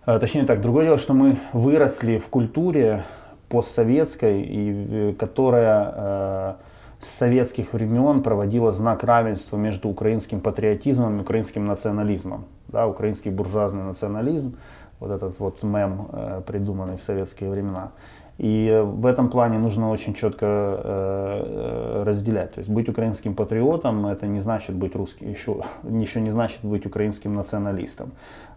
[0.05, 3.03] Э, Точнее так, другое дело, что мы выросли в культуре
[3.49, 6.57] постсоветской, и, которая
[6.99, 12.45] с советских времен проводила знак равенства между украинским патриотизмом и украинским национализмом.
[12.69, 14.57] Да, украинский буржуазный национализм,
[14.99, 16.07] вот этот вот мем,
[16.47, 17.91] придуманный в советские времена.
[18.37, 22.53] И э, в этом плане нужно очень четко э, э, разделять.
[22.53, 26.85] То есть быть украинским патриотом это не значит быть русским, еще, еще не значит быть
[26.85, 28.11] украинским националистом.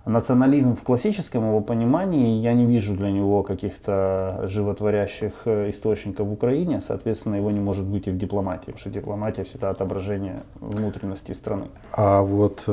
[0.07, 6.81] Национализм в классическом его понимании, я не вижу для него каких-то животворящих источников в Украине,
[6.81, 11.66] соответственно, его не может быть и в дипломатии, потому что дипломатия всегда отображение внутренности страны.
[11.93, 12.68] А вот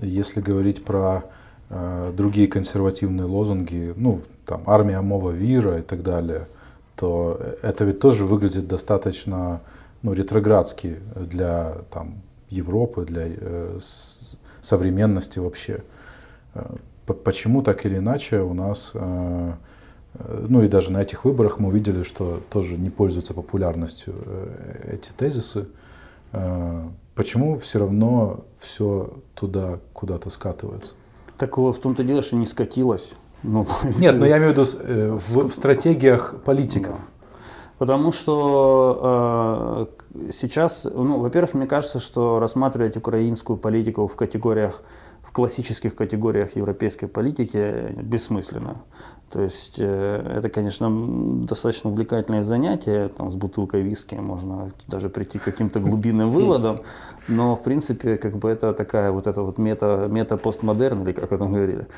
[0.00, 1.24] если говорить про
[2.16, 6.46] другие консервативные лозунги, ну, там, армия Мова Вира и так далее,
[6.96, 9.60] то это ведь тоже выглядит достаточно
[10.02, 13.78] ну, ретроградски для там, Европы, для э,
[14.60, 15.82] современности вообще.
[16.54, 19.52] Э, Почему так или иначе у нас, э,
[20.14, 24.94] э, ну и даже на этих выборах мы увидели, что тоже не пользуются популярностью э,
[24.94, 25.68] эти тезисы.
[26.32, 26.82] Э,
[27.14, 30.94] почему все равно все туда куда-то скатывается?
[31.36, 33.14] Так в том-то дело, что не скатилось.
[33.42, 33.66] Ну,
[34.00, 36.98] Нет, но я имею в виду э, в, в стратегиях политиков.
[37.78, 44.82] Потому что э, сейчас, ну, во-первых, мне кажется, что рассматривать украинскую политику в категориях
[45.34, 48.76] классических категориях европейской политики бессмысленно.
[49.30, 50.88] То есть э, это, конечно,
[51.44, 56.82] достаточно увлекательное занятие, там с бутылкой виски можно даже прийти к каким-то глубинным выводам,
[57.26, 61.44] но в принципе как бы это такая вот эта вот мета, мета-постмодерн, или как это
[61.44, 61.88] говорили,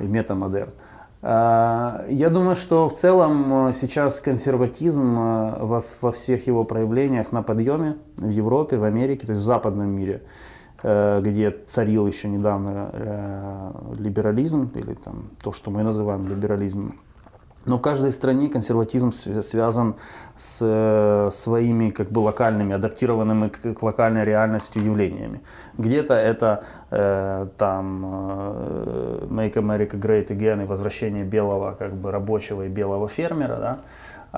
[0.00, 0.70] метамодерн.
[1.20, 7.30] А, я думаю, что в целом э, сейчас консерватизм э, во, во всех его проявлениях
[7.30, 10.22] на подъеме в Европе, в Америке, то есть в западном мире.
[10.82, 17.00] Э, где царил еще недавно э, либерализм, или там, то, что мы называем либерализмом.
[17.64, 19.96] Но в каждой стране консерватизм связан
[20.36, 25.40] с э, своими как бы локальными, адаптированными к локальной реальности явлениями.
[25.78, 32.68] Где-то это э, там Make America Great Again и возвращение белого как бы рабочего и
[32.68, 33.78] белого фермера, да?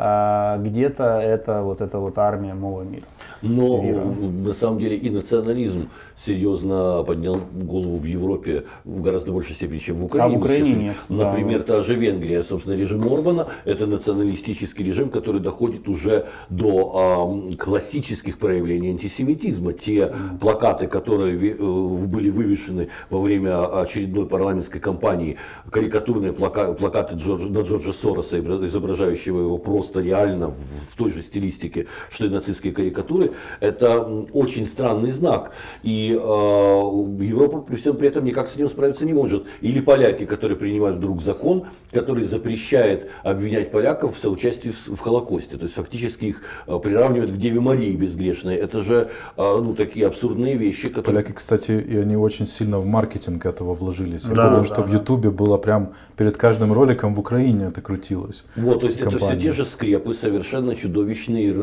[0.01, 3.05] А где-то это вот эта вот армия нового мира.
[3.43, 4.05] Но мира.
[4.05, 9.97] на самом деле и национализм серьезно поднял голову в Европе в гораздо большей степени, чем
[9.97, 10.37] в Украине.
[10.37, 10.97] А в Украине нет.
[11.09, 17.49] Например, да, та же Венгрия, собственно, режим Орбана, это националистический режим, который доходит уже до
[17.51, 19.73] э, классических проявлений антисемитизма.
[19.73, 25.39] Те плакаты, которые э, были вывешены во время очередной парламентской кампании,
[25.71, 31.23] карикатурные плака, плакаты Джорджа, на Джорджа Сороса, изображающего его просто реально в, в той же
[31.23, 34.01] стилистике, что и нацистские карикатуры, это
[34.33, 35.53] очень странный знак.
[35.83, 39.47] И э, Европа при всем при этом никак с этим справиться не может.
[39.61, 45.57] Или поляки, которые принимают вдруг закон, который запрещает обвинять поляков в соучастии в, в Холокосте.
[45.57, 48.57] То есть фактически их э, приравнивают к Деве Марии безгрешной.
[48.57, 50.89] Это же э, ну, такие абсурдные вещи.
[50.89, 51.05] Которые...
[51.05, 54.25] Поляки, кстати, и они очень сильно в маркетинг этого вложились.
[54.25, 54.83] Я да, помню, да, что да.
[54.83, 58.45] в Ютубе было прям перед каждым роликом в Украине это крутилось.
[58.57, 59.17] Вот, то есть компания.
[59.17, 61.55] это все те же скрепы, совершенно чудовищные.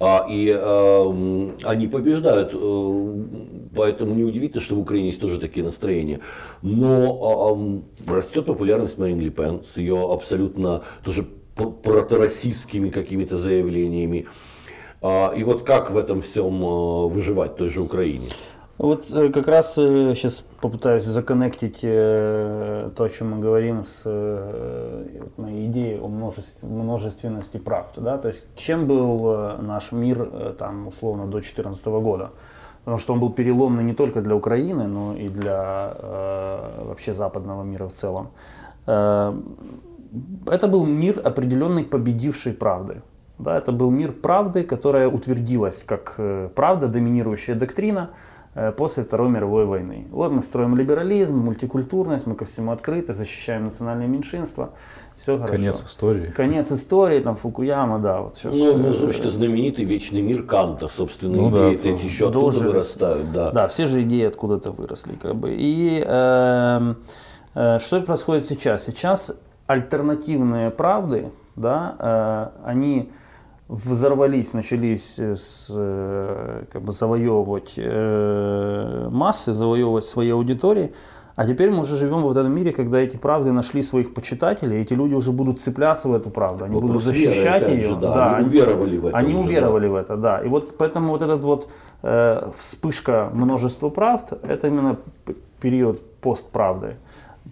[0.00, 3.24] А, и а, они побеждают э,
[3.74, 6.20] поэтому неудивительно, что в Украине есть тоже такие настроения.
[6.62, 14.26] Но а, растет популярность Марин Ле Пен с ее абсолютно тоже протороссийскими какими-то заявлениями.
[15.02, 18.28] А, и вот как в этом всем а, выживать той же Украине?
[18.78, 24.04] Вот э, как раз сейчас э, попытаюсь законнектить э, то, о чем мы говорим, с
[25.36, 27.86] моей идеей о множественности прав.
[27.96, 28.18] Да?
[28.18, 32.30] То есть чем был наш мир там, условно до 2014 года?
[32.80, 35.92] потому что он был переломный не только для Украины, но и для
[36.84, 38.30] вообще западного мира в целом.
[38.86, 43.02] Это был мир определенной победившей правды.
[43.40, 46.20] Да, это был мир правды, которая утвердилась как
[46.54, 48.10] правда, доминирующая доктрина
[48.76, 50.06] после Второй мировой войны.
[50.10, 54.70] Вот мы строим либерализм, мультикультурность, мы ко всему открыты, защищаем национальные меньшинства.
[55.16, 55.54] Все хорошо.
[55.54, 56.26] Конец истории.
[56.26, 58.20] Конец истории, там Фукуяма, да.
[58.20, 62.28] Вот сейчас, ну, ну, слушайте, знаменитый вечный мир Канта, собственно, ну, идеи да, эти еще
[62.28, 63.32] оттуда вырастают.
[63.32, 63.50] Да.
[63.50, 65.14] да, все же идеи откуда-то выросли.
[65.14, 65.54] Как бы.
[65.56, 66.94] И э,
[67.54, 68.84] э, что происходит сейчас?
[68.84, 69.34] Сейчас
[69.66, 73.10] альтернативные правды, да, э, они
[73.68, 80.92] взорвались, начались с, э, как бы завоевывать э, массы, завоевывать свои аудитории.
[81.34, 84.94] А теперь мы уже живем в этом мире, когда эти правды нашли своих почитателей, эти
[84.94, 87.88] люди уже будут цепляться в эту правду, они Вопрос будут защищать веры, ее.
[87.88, 89.16] Же, да, да, они уверовали в это.
[89.16, 89.92] Они уже, уверовали да.
[89.92, 90.38] в это, да.
[90.38, 91.68] И вот поэтому вот этот вот
[92.02, 94.96] э, вспышка множества правд, это именно
[95.60, 96.96] период постправды,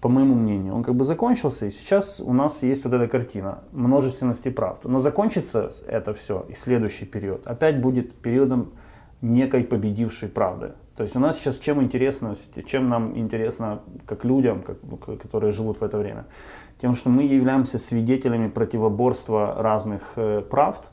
[0.01, 0.74] по моему мнению.
[0.74, 4.84] Он как бы закончился, и сейчас у нас есть вот эта картина множественности правд.
[4.84, 8.72] Но закончится это все, и следующий период опять будет периодом
[9.20, 10.72] некой победившей правды.
[10.97, 12.34] То есть у нас сейчас чем интересно,
[12.66, 14.78] чем нам интересно как людям, как,
[15.20, 16.26] которые живут в это время?
[16.80, 20.90] Тем, что мы являемся свидетелями противоборства разных э, правд,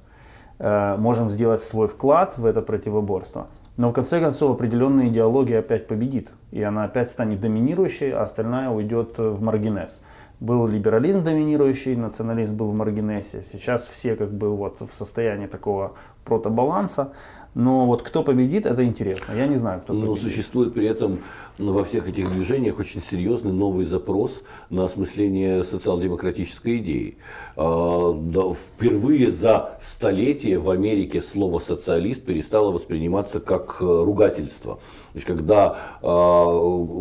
[0.58, 3.48] э, можем сделать свой вклад в это противоборство.
[3.78, 8.70] Но в конце концов определенная идеология опять победит, и она опять станет доминирующей, а остальная
[8.70, 10.02] уйдет в маргинез.
[10.42, 13.44] Был либерализм доминирующий, национализм был в маргинесе.
[13.44, 15.94] Сейчас все как бы вот в состоянии такого
[16.26, 17.14] протобаланса.
[17.54, 19.34] Но вот кто победит, это интересно.
[19.34, 20.10] Я не знаю, кто победит.
[20.10, 21.20] Но существует при этом
[21.58, 27.18] во всех этих движениях очень серьезный новый запрос на осмысление социал-демократической идеи.
[27.56, 34.76] А, впервые за столетие в Америке слово социалист перестало восприниматься как э, ругательство.
[34.76, 36.46] То есть, когда а,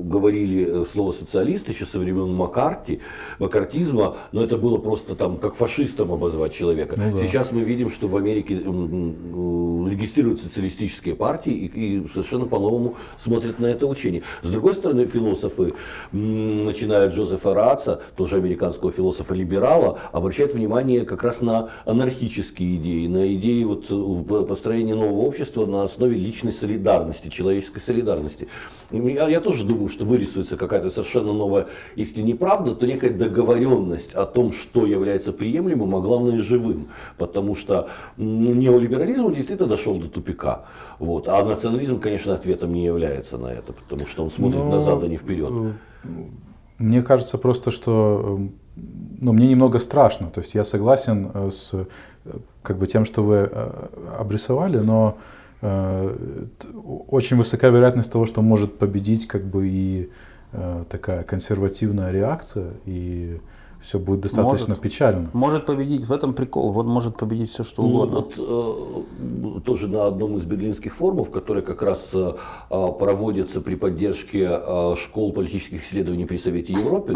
[0.03, 3.01] говорили слово социалист еще со времен Маккарти,
[3.39, 6.97] маккартизма, но это было просто там как фашистом обозвать человека.
[6.97, 7.19] Ну, да.
[7.19, 13.67] Сейчас мы видим, что в Америке регистрируют социалистические партии и, и совершенно по-новому смотрят на
[13.67, 14.23] это учение.
[14.43, 15.75] С другой стороны, философы,
[16.13, 23.35] начиная от Джозефа Раца, тоже американского философа-либерала, обращают внимание как раз на анархические идеи, на
[23.35, 28.49] идеи вот э, построения нового общества на основе личной солидарности, человеческой солидарности.
[28.91, 31.67] Я, я тоже думаю, что вырисуется какая-то совершенно новая,
[31.97, 36.89] если не правда, то некая договоренность о том, что является приемлемым, а главное живым.
[37.17, 40.65] Потому что неолиберализм действительно дошел до тупика.
[40.99, 41.29] Вот.
[41.29, 44.71] А национализм, конечно, ответом не является на это, потому что он смотрит Но...
[44.71, 45.53] назад, а не вперед.
[46.79, 48.41] Мне кажется просто, что
[49.21, 50.29] ну, мне немного страшно.
[50.29, 51.85] То есть я согласен э, с э,
[52.63, 53.89] как бы тем, что вы э,
[54.19, 55.19] обрисовали, но
[55.63, 60.11] очень высока вероятность того, что может победить как бы и
[60.53, 63.41] э, такая консервативная реакция и
[63.81, 65.31] все будет достаточно может, печально.
[65.33, 68.21] Может победить, в этом прикол, вот может победить все что ну, угодно.
[68.21, 72.33] Вот, э, тоже на одном из берлинских форумов, который как раз э,
[72.69, 77.15] проводится при поддержке э, школ политических исследований при Совете Европы,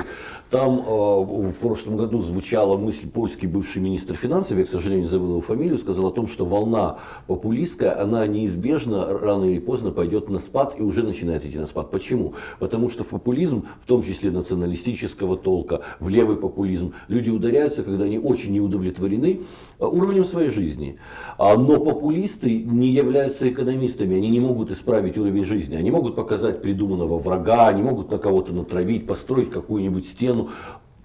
[0.50, 5.30] там э, в прошлом году звучала мысль, польский бывший министр финансов, я, к сожалению, забыл
[5.30, 10.38] его фамилию, сказал о том, что волна популистская, она неизбежно рано или поздно пойдет на
[10.38, 11.90] спад и уже начинает идти на спад.
[11.90, 12.34] Почему?
[12.58, 16.94] Потому что в популизм, в том числе националистического толка, в левый популизм, популизм.
[17.08, 19.40] Люди ударяются, когда они очень не удовлетворены
[19.80, 20.98] а, уровнем своей жизни.
[21.36, 25.74] А, но популисты не являются экономистами, они не могут исправить уровень жизни.
[25.74, 30.50] Они могут показать придуманного врага, они могут на кого-то натравить, построить какую-нибудь стену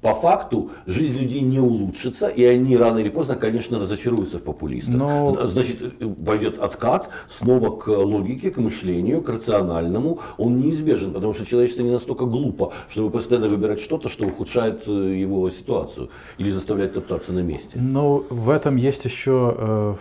[0.01, 4.95] по факту жизнь людей не улучшится, и они рано или поздно, конечно, разочаруются в популистах.
[4.95, 5.37] Но...
[5.45, 5.79] Значит,
[6.25, 10.19] пойдет откат снова к логике, к мышлению, к рациональному.
[10.37, 14.91] Он неизбежен, потому что человечество не настолько глупо, чтобы постоянно выбирать что-то, что ухудшает э,
[14.91, 17.69] его ситуацию или заставляет топтаться на месте.
[17.75, 19.95] Но в этом есть еще э,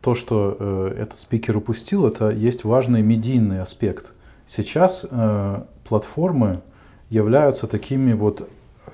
[0.00, 4.12] то, что э, этот спикер упустил, это есть важный медийный аспект.
[4.46, 6.60] Сейчас э, платформы
[7.10, 8.48] являются такими вот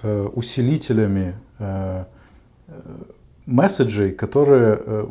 [0.08, 2.04] усилителями э,
[2.68, 2.72] э,
[3.46, 5.06] месседжей, которые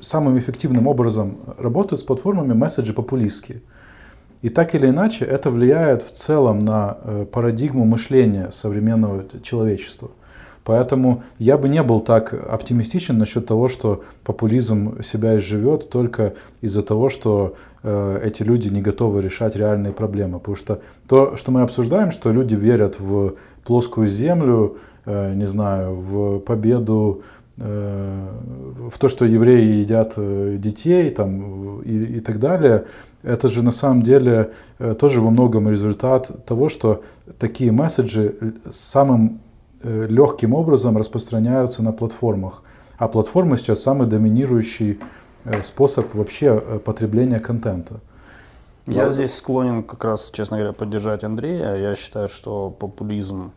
[0.00, 3.62] самым эффективным образом работают с платформами месседжи популистские.
[4.42, 6.98] И так или иначе это влияет в целом на
[7.32, 10.10] парадигму мышления современного человечества.
[10.68, 16.82] Поэтому я бы не был так оптимистичен насчет того, что популизм себя изживет только из-за
[16.82, 20.40] того, что э, эти люди не готовы решать реальные проблемы.
[20.40, 23.36] Потому что то, что мы обсуждаем, что люди верят в
[23.68, 27.20] плоскую землю, э, не знаю, в победу,
[27.58, 28.26] э,
[28.90, 32.84] в то, что евреи едят э, детей там, и, и так далее,
[33.22, 34.52] это же на самом деле
[34.98, 37.02] тоже во многом результат того, что
[37.38, 39.40] такие месседжи самым
[39.82, 42.62] легким образом распространяются на платформах.
[42.96, 44.98] А платформы сейчас самый доминирующий
[45.62, 48.00] способ вообще потребления контента.
[48.88, 49.10] Я Но...
[49.10, 51.74] здесь склонен как раз, честно говоря, поддержать Андрея.
[51.74, 53.52] Я считаю, что популизм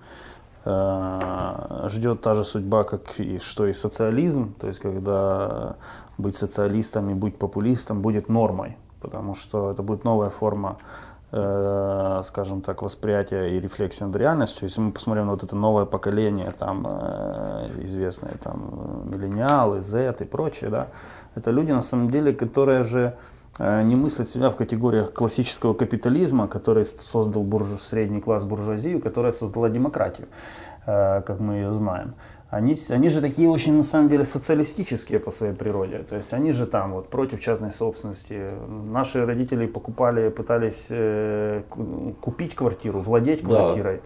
[0.66, 4.54] э, ждет та же судьба, как и что и социализм.
[4.60, 5.78] То есть, когда
[6.18, 10.78] быть социалистом и быть популистом будет нормой, потому что это будет новая форма
[11.32, 14.66] э, скажем так, восприятия и рефлексии над реальностью.
[14.66, 20.26] Если мы посмотрим на вот это новое поколение, там, э, известные там, миллениалы, Z и
[20.26, 20.88] прочее, да,
[21.36, 23.18] это люди, на самом деле, которые же Э,
[23.60, 29.70] не мыслят себя в категориях классического капитализма, который создал буржу, средний класс буржуазию, которая создала
[29.70, 30.28] демократию,
[30.86, 32.16] э, как мы ее знаем.
[32.50, 36.00] Они, они же такие очень, на самом деле, социалистические по своей природе.
[36.00, 38.52] То есть они же там вот против частной собственности.
[38.68, 41.62] Наши родители покупали, пытались э,
[42.20, 43.98] купить квартиру, владеть квартирой.
[43.98, 44.02] Да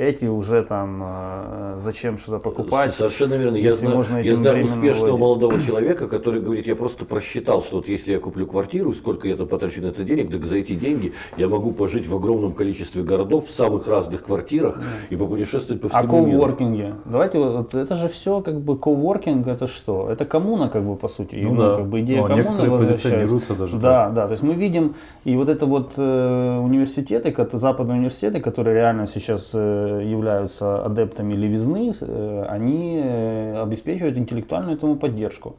[0.00, 2.94] эти уже там э, зачем что-то покупать.
[2.94, 3.56] Совершенно верно.
[3.56, 5.20] Я знаю, можно я знаю успешного владеть.
[5.20, 9.36] молодого человека, который говорит, я просто просчитал, что вот если я куплю квартиру, сколько я
[9.36, 13.02] там потрачу на это денег, так за эти деньги я могу пожить в огромном количестве
[13.02, 14.80] городов, в самых разных квартирах
[15.10, 16.28] и попутешествовать по а всему а миру.
[16.28, 16.94] А коуворкинге?
[17.04, 20.08] Давайте, вот, это же все как бы коуворкинг, это что?
[20.10, 21.40] Это коммуна как бы по сути.
[21.42, 21.76] Ну, ну да.
[21.76, 24.14] как бы идея Но коммуны некоторые позиционируются даже Да, так.
[24.14, 24.26] да.
[24.28, 24.94] То есть мы видим,
[25.24, 31.92] и вот это вот э, университеты, западные университеты, которые реально сейчас э, являются адептами левизны,
[32.00, 35.56] э, они э, обеспечивают интеллектуальную этому поддержку.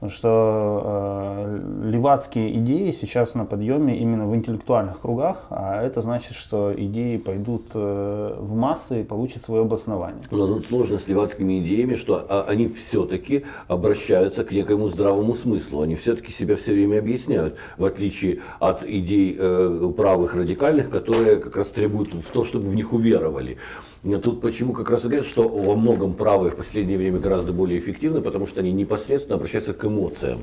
[0.00, 6.34] Потому что э, левацкие идеи сейчас на подъеме именно в интеллектуальных кругах, а это значит,
[6.36, 10.22] что идеи пойдут э, в массы и получат свое обоснование.
[10.30, 15.82] Но тут сложно с левацкими идеями, что а, они все-таки обращаются к некоему здравому смыслу.
[15.82, 21.56] Они все-таки себя все время объясняют, в отличие от идей э, правых радикальных, которые как
[21.56, 23.58] раз требуют в то, чтобы в них уверовали.
[24.02, 27.78] Тут почему как раз и говорят, что во многом правые в последнее время гораздо более
[27.78, 30.40] эффективны, потому что они непосредственно обращаются к эмоциям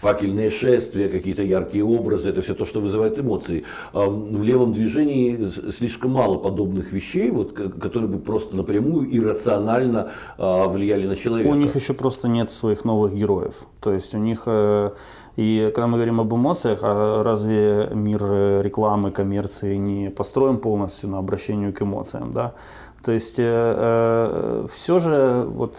[0.00, 3.64] факельные шествия, какие-то яркие образы, это все то, что вызывает эмоции.
[3.92, 10.68] А в левом движении слишком мало подобных вещей, вот, которые бы просто напрямую иррационально а,
[10.68, 11.50] влияли на человека.
[11.50, 13.54] У них еще просто нет своих новых героев.
[13.80, 14.90] То есть у них э,
[15.36, 18.22] и когда мы говорим об эмоциях, а разве мир
[18.62, 22.54] рекламы, коммерции не построен полностью на обращению к эмоциям, да?
[23.02, 25.78] То есть э, э, все же вот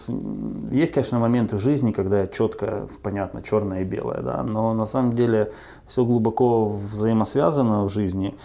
[0.72, 5.14] есть, конечно, моменты в жизни, когда четко, понятно, черное и белое, да, но на самом
[5.14, 5.52] деле
[5.88, 8.36] все глубоко взаимосвязано в жизни.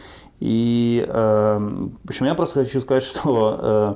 [0.40, 3.94] И э, в общем, я просто хочу сказать, что э,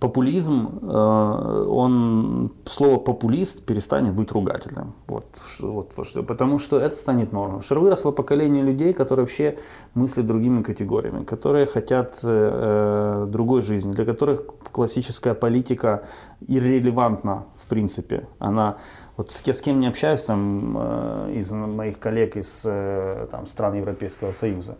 [0.00, 4.94] популизм, э, он, слово популист перестанет быть ругательным.
[5.06, 5.26] Вот,
[5.60, 5.92] вот,
[6.26, 7.62] потому что это станет нормой.
[7.62, 9.58] Что выросло поколение людей, которые вообще
[9.94, 16.04] мыслят другими категориями, которые хотят э, другой жизни, для которых классическая политика
[16.46, 18.26] иррелевантна в принципе.
[18.38, 18.78] Она
[19.16, 23.74] вот с, с кем не общаюсь там, э, из моих коллег из э, там, стран
[23.74, 24.78] Европейского Союза,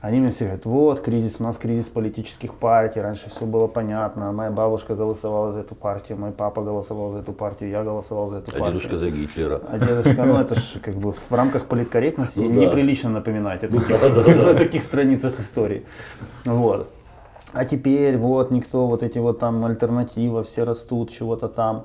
[0.00, 4.32] они мне все говорят, вот, кризис, у нас кризис политических партий, раньше все было понятно,
[4.32, 8.38] моя бабушка голосовала за эту партию, мой папа голосовал за эту партию, я голосовал за
[8.38, 8.68] эту а партию.
[8.68, 9.60] А дедушка за Гитлера.
[9.68, 13.16] А дедушка, ну это же как бы в рамках политкорректности ну, неприлично да.
[13.16, 15.84] напоминать о таких, да, таких страницах истории.
[16.46, 16.88] Вот.
[17.52, 21.84] А теперь вот никто, вот эти вот там альтернатива, все растут, чего-то там.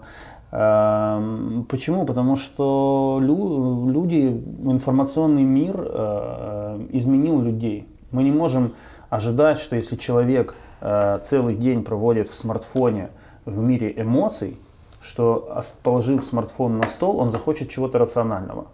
[0.52, 2.06] Эм, почему?
[2.06, 7.90] Потому что люди, информационный мир э, изменил людей.
[8.16, 8.76] Мы не можем
[9.10, 13.10] ожидать, что если человек э, целый день проводит в смартфоне
[13.44, 14.58] в мире эмоций,
[15.02, 18.68] что положив смартфон на стол, он захочет чего-то рационального.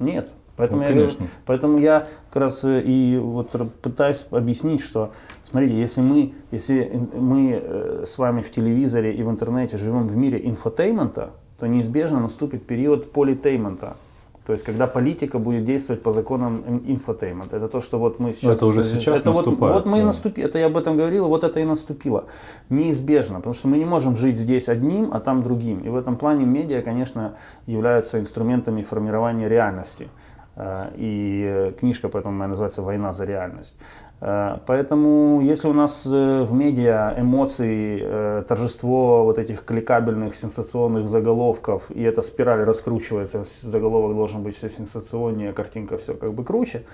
[0.00, 0.30] Нет.
[0.56, 1.08] Поэтому, ну, я,
[1.44, 3.50] поэтому я как раз э, и вот
[3.82, 5.12] пытаюсь объяснить, что
[5.44, 10.16] смотрите, если мы, если мы э, с вами в телевизоре и в интернете живем в
[10.16, 13.98] мире инфотейнмента, то неизбежно наступит период политейнмента.
[14.46, 17.56] То есть, когда политика будет действовать по законам инфотеймента.
[17.56, 18.54] Это то, что вот мы сейчас...
[18.54, 19.74] Это уже сейчас это наступает.
[19.74, 20.04] Вот, вот мы да.
[20.04, 22.26] наступи, это я об этом говорил, вот это и наступило.
[22.68, 25.80] Неизбежно, потому что мы не можем жить здесь одним, а там другим.
[25.80, 27.34] И в этом плане медиа, конечно,
[27.66, 30.08] являются инструментами формирования реальности.
[30.54, 33.76] Э, и э, книжка поэтому моя называется «Война за реальность».
[34.20, 42.02] Э, поэтому если у нас в медиа эмоции, торжество вот этих кликабельных сенсационных заголовков, и
[42.02, 46.84] эта спираль раскручивается, заголовок должен быть все сенсационнее, картинка все как бы круче,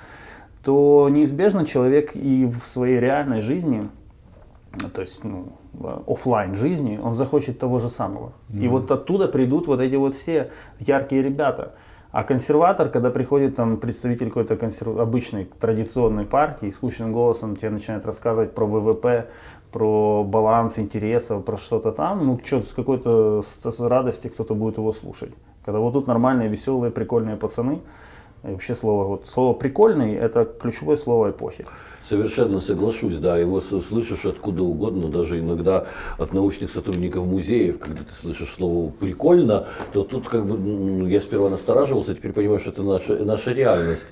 [0.64, 3.89] то неизбежно человек и в своей реальной жизни,
[4.95, 5.53] то есть ну,
[6.07, 8.33] офлайн жизни, он захочет того же самого.
[8.49, 8.64] Mm-hmm.
[8.64, 10.51] И вот оттуда придут вот эти вот все
[10.81, 11.75] яркие ребята–
[12.12, 14.98] а консерватор, когда приходит там представитель какой-то консерв...
[14.98, 19.28] обычной традиционной партии, скучным голосом тебе начинает рассказывать про ВВП,
[19.72, 23.42] про баланс интересов, про что-то там, ну что с какой-то
[23.78, 25.32] радости кто-то будет его слушать.
[25.64, 27.80] Когда вот тут нормальные, веселые, прикольные пацаны,
[28.44, 31.64] и вообще слово, вот, слово прикольный это ключевое слово эпохи.
[32.09, 35.86] Совершенно соглашусь, да, его слышишь откуда угодно, даже иногда
[36.18, 41.48] от научных сотрудников музеев, когда ты слышишь слово «прикольно», то тут как бы я сперва
[41.48, 44.07] настораживался, теперь понимаю, что это наша, наша реальность.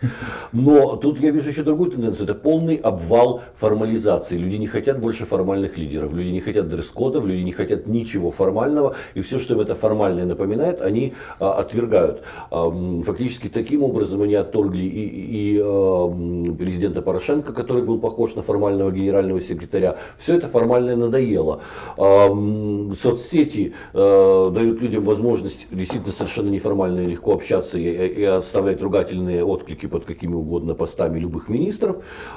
[0.52, 4.36] Но тут я вижу еще другую тенденцию, это полный обвал формализации.
[4.36, 8.94] Люди не хотят больше формальных лидеров, люди не хотят дресс-кодов, люди не хотят ничего формального,
[9.14, 12.22] и все, что им это формальное напоминает, они а, отвергают.
[12.50, 12.70] А,
[13.04, 18.34] фактически таким образом они отторгли и, и, и а, президента Порошенко, который который был похож
[18.34, 19.96] на формального генерального секретаря.
[20.18, 21.60] Все это формальное надоело.
[21.96, 29.44] Соцсети э, дают людям возможность действительно совершенно неформально и легко общаться и, и оставлять ругательные
[29.44, 31.96] отклики под какими угодно постами любых министров.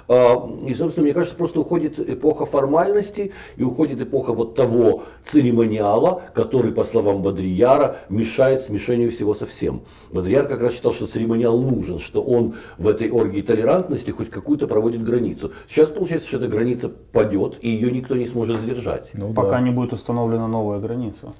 [0.09, 6.71] И, собственно, мне кажется, просто уходит эпоха формальности и уходит эпоха вот того церемониала, который,
[6.71, 9.81] по словам Бодрияра, мешает смешению всего со всем.
[10.11, 14.67] Бодрияр как раз считал, что церемониал нужен, что он в этой оргии толерантности хоть какую-то
[14.67, 15.51] проводит границу границу.
[15.67, 19.09] Сейчас получается, что эта граница падет, и ее никто не сможет сдержать.
[19.13, 19.61] Ну, Пока да.
[19.61, 21.33] не будет установлена новая граница.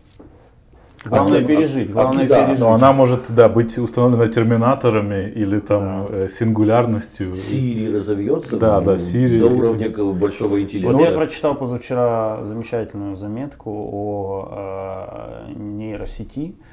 [1.06, 1.92] Главное а, пережить.
[1.92, 2.46] Главное а, да.
[2.46, 2.60] пережить.
[2.62, 6.18] Но она может да, быть установлена терминаторами или там да.
[6.18, 7.36] э, сингулярностью.
[7.36, 9.40] Сирии разовьется да, да, Сирии.
[9.40, 10.94] до уровня большого интеллекта.
[10.94, 16.73] Вот я прочитал позавчера замечательную заметку о э, нейросети, э,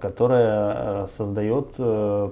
[0.00, 1.74] которая создает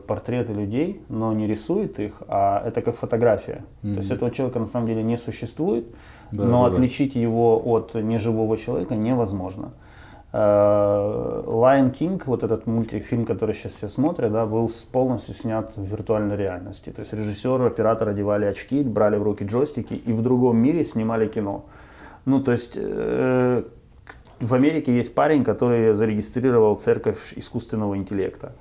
[0.06, 3.64] портреты людей, но не рисует их, а это как фотография.
[3.82, 3.92] Mm-hmm.
[3.92, 5.86] То есть этого человека на самом деле не существует,
[6.32, 7.20] да, но да, отличить да.
[7.20, 9.72] его от неживого человека невозможно.
[10.32, 16.36] Lion King, вот этот мультфильм, который сейчас все смотрят, да, был полностью снят в виртуальной
[16.36, 16.90] реальности.
[16.90, 21.26] То есть режиссер, оператор одевали очки, брали в руки джойстики и в другом мире снимали
[21.26, 21.64] кино.
[22.26, 23.64] Ну, то есть э,
[24.40, 28.54] в Америке есть парень, который зарегистрировал церковь искусственного интеллекта,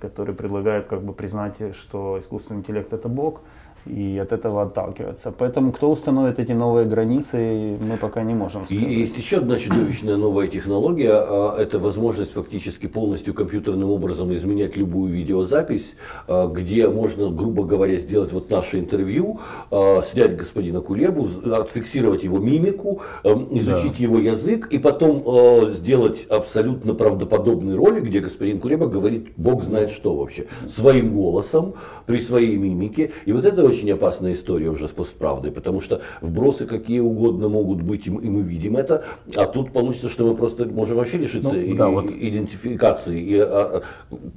[0.00, 3.40] который предлагает как бы признать, что искусственный интеллект это Бог
[3.86, 5.32] и от этого отталкиваться.
[5.36, 8.82] Поэтому кто установит эти новые границы, мы пока не можем сказать.
[8.82, 14.76] И есть еще одна чудовищная новая технология, а, это возможность фактически полностью компьютерным образом изменять
[14.76, 15.94] любую видеозапись,
[16.28, 19.40] а, где можно, грубо говоря, сделать вот наше интервью,
[19.70, 24.02] а, снять господина Кулебу, отфиксировать его мимику, изучить да.
[24.02, 30.14] его язык и потом сделать абсолютно правдоподобный ролик, где господин Кулеба говорит, бог знает что
[30.14, 31.74] вообще, своим голосом,
[32.06, 33.12] при своей мимике.
[33.24, 37.82] И вот это очень опасная история уже с постправдой, потому что вбросы какие угодно могут
[37.82, 41.76] быть, и мы видим это, а тут получится, что мы просто можем вообще лишиться ну,
[41.76, 42.10] да, и, вот.
[42.10, 43.82] идентификации и а, а,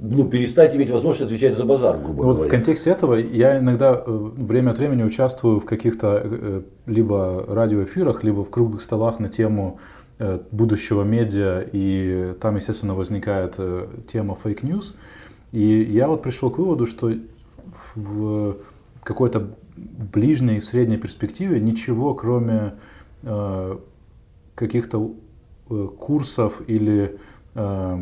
[0.00, 2.48] ну, перестать иметь возможность отвечать за базар, грубо вот говоря.
[2.48, 8.24] В контексте этого я иногда э, время от времени участвую в каких-то э, либо радиоэфирах,
[8.24, 9.78] либо в круглых столах на тему
[10.18, 13.58] э, будущего медиа, и там, естественно, возникает
[14.06, 14.94] тема fake news.
[15.52, 17.10] И я вот пришел к выводу, что
[17.94, 18.56] в
[19.08, 22.74] какой-то ближней и средней перспективе ничего, кроме
[23.22, 23.78] э,
[24.54, 25.12] каких-то
[25.70, 27.18] э, курсов или
[27.54, 27.98] э,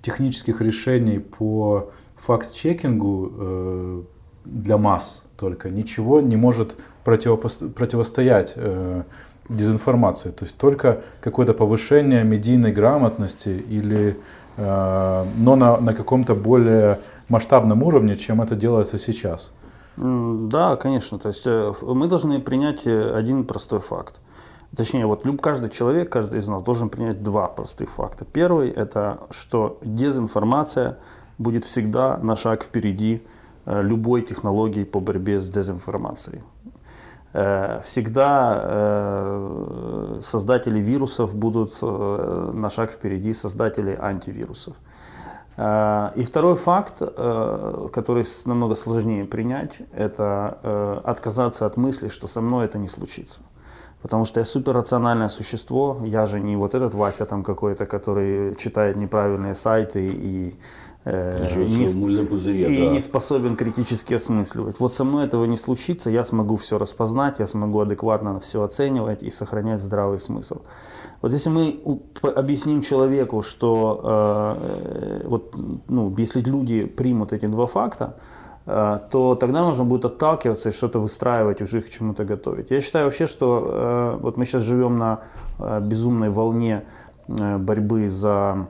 [0.00, 4.02] технических решений по факт-чекингу э,
[4.46, 9.02] для масс только, ничего не может противостоять э,
[9.50, 10.30] дезинформации.
[10.30, 14.16] То есть только какое-то повышение медийной грамотности или
[14.56, 16.98] э, но на, на каком-то более
[17.28, 19.52] масштабном уровне, чем это делается сейчас.
[19.98, 21.18] Да, конечно.
[21.18, 24.20] То есть э, мы должны принять э, один простой факт.
[24.76, 28.24] Точнее, вот каждый человек, каждый из нас должен принять два простых факта.
[28.24, 30.98] Первый– это что дезинформация
[31.38, 33.22] будет всегда на шаг впереди
[33.66, 36.42] э, любой технологии по борьбе с дезинформацией.
[37.84, 38.62] Всегда
[40.22, 44.74] создатели вирусов будут на шаг впереди создателей антивирусов.
[45.58, 52.28] Э, и второй факт, э, который намного сложнее принять, это э, отказаться от мысли, что
[52.28, 53.40] со мной это не случится.
[54.00, 58.96] Потому что я суперрациональное существо, я же не вот этот Вася там какой-то, который читает
[58.96, 60.54] неправильные сайты и
[61.04, 62.92] э, не, пузыре, и да.
[62.92, 64.78] не способен критически осмысливать.
[64.78, 69.24] Вот со мной этого не случится, я смогу все распознать, я смогу адекватно все оценивать
[69.24, 70.60] и сохранять здравый смысл.
[71.20, 71.80] Вот если мы
[72.22, 75.54] объясним человеку, что э, вот,
[75.88, 78.16] ну, если люди примут эти два факта,
[78.66, 82.70] э, то тогда нужно будет отталкиваться и что-то выстраивать, уже к чему-то готовить.
[82.70, 85.20] Я считаю вообще, что э, вот мы сейчас живем на
[85.58, 86.84] э, безумной волне
[87.26, 88.68] э, борьбы за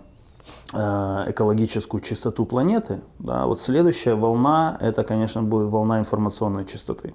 [0.73, 3.01] э, экологическую чистоту планеты.
[3.19, 7.13] Да, вот следующая волна, это, конечно, будет волна информационной чистоты.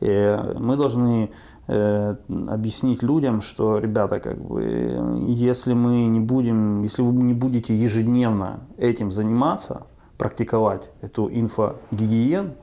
[0.00, 1.30] И мы должны
[1.72, 2.16] Э,
[2.48, 8.58] объяснить людям, что, ребята, как бы, если мы не будем, если вы не будете ежедневно
[8.76, 9.86] этим заниматься,
[10.18, 12.54] практиковать эту инфогигиену,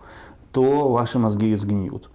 [0.52, 2.10] то ваши мозги сгниют.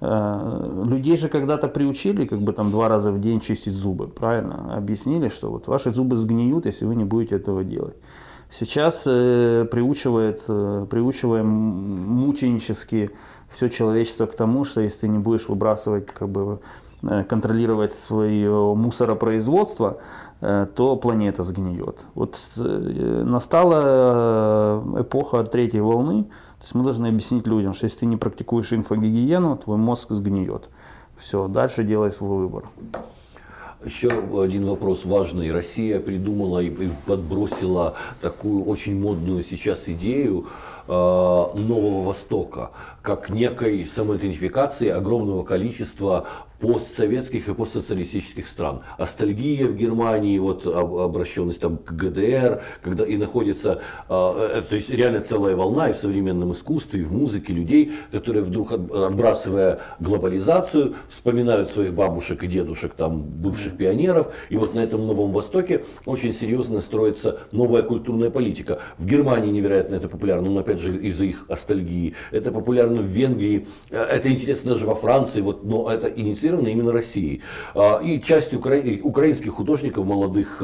[0.00, 4.74] Э, людей же когда-то приучили, как бы там два раза в день чистить зубы, правильно?
[4.74, 7.96] Объяснили, что вот ваши зубы сгниют, если вы не будете этого делать.
[8.50, 13.10] Сейчас э, приучивает, э, приучиваем мученически
[13.50, 16.60] все человечество к тому, что если ты не будешь выбрасывать, как бы
[17.02, 19.98] э, контролировать свое мусоропроизводство,
[20.40, 22.06] э, то планета сгниет.
[22.14, 28.06] Вот э, настала эпоха третьей волны, то есть мы должны объяснить людям, что если ты
[28.06, 30.70] не практикуешь инфогигиену, твой мозг сгниет.
[31.18, 32.64] Все, дальше делай свой выбор.
[33.84, 35.52] Еще один вопрос важный.
[35.52, 40.48] Россия придумала и подбросила такую очень модную сейчас идею
[40.88, 42.72] э, Нового Востока,
[43.02, 46.26] как некой самоидентификации огромного количества
[46.60, 48.80] постсоветских и постсоциалистических стран.
[48.96, 55.20] Астальгия в Германии, вот обращенность там к ГДР, когда и находится, э, то есть реально
[55.20, 61.68] целая волна и в современном искусстве, и в музыке людей, которые вдруг отбрасывая глобализацию, вспоминают
[61.68, 66.80] своих бабушек и дедушек, там, бывших пионеров, и вот на этом Новом Востоке очень серьезно
[66.80, 68.80] строится новая культурная политика.
[68.98, 72.14] В Германии невероятно это популярно, но опять же, из-за их ностальгии.
[72.32, 76.08] Это популярно в Венгрии, э, это интересно даже во Франции, вот, но это
[76.48, 77.42] инициировано именно Россией.
[77.74, 78.76] А, и часть укра...
[79.02, 80.62] украинских художников, молодых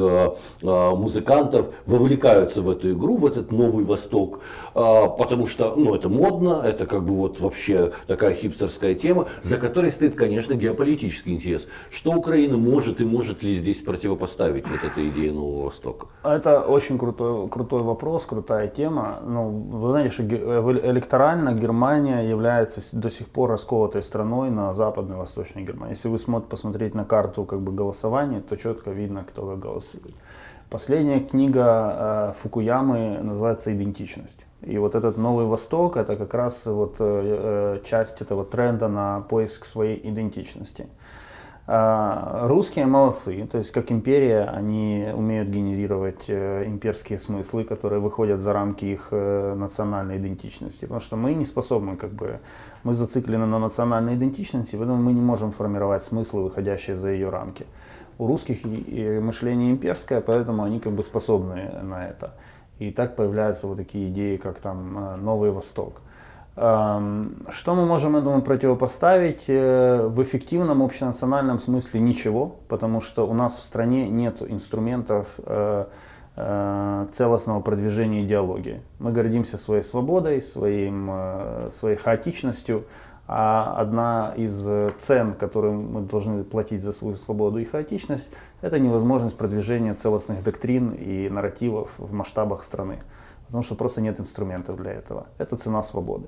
[0.61, 4.41] музыкантов вовлекаются в эту игру, в этот новый Восток,
[4.75, 9.91] потому что ну, это модно, это как бы вот вообще такая хипстерская тема, за которой
[9.91, 11.67] стоит, конечно, геополитический интерес.
[11.89, 16.07] Что Украина может и может ли здесь противопоставить вот этой идее Нового Востока?
[16.23, 19.19] Это очень крутой, крутой вопрос, крутая тема.
[19.25, 25.19] Ну, вы знаете, что электорально Германия является до сих пор расколотой страной на западной и
[25.19, 25.93] восточной Германии.
[25.93, 30.13] Если вы смотрите, посмотреть на карту как бы, голосования, то четко видно, кто как голосует.
[30.75, 34.45] Последняя книга э, Фукуямы называется «Идентичность».
[34.61, 39.21] И вот этот Новый Восток– это как раз вот, э, э часть этого тренда на
[39.21, 40.87] поиск своей идентичности.
[41.67, 48.41] А, русские молодцы, то есть как империя они умеют генерировать э, имперские смыслы, которые выходят
[48.41, 52.39] за рамки их э, национальной идентичности, потому что мы не способны, как бы,
[52.83, 57.65] мы зациклены на национальной идентичности, поэтому мы не можем формировать смыслы, выходящие за ее рамки.
[58.17, 62.33] У русских мышление имперское, поэтому они как бы способны на это.
[62.79, 66.01] И так появляются вот такие идеи, как там э, Новый Восток.
[66.55, 69.43] Что мы можем этому противопоставить?
[69.47, 75.85] Э, в эффективном общенациональном смысле ничего, потому что у нас в стране нет инструментов э,
[77.11, 78.81] целостного продвижения идеологии.
[78.99, 81.09] Мы гордимся своей свободой, своим,
[81.71, 82.83] своей хаотичностью,
[83.27, 84.67] а одна из
[84.99, 88.29] цен, которую мы должны платить за свою свободу и хаотичность,
[88.61, 92.99] это невозможность продвижения целостных доктрин и нарративов в масштабах страны
[93.47, 95.27] потому что просто нет инструментов для этого.
[95.37, 96.27] Это цена свободы.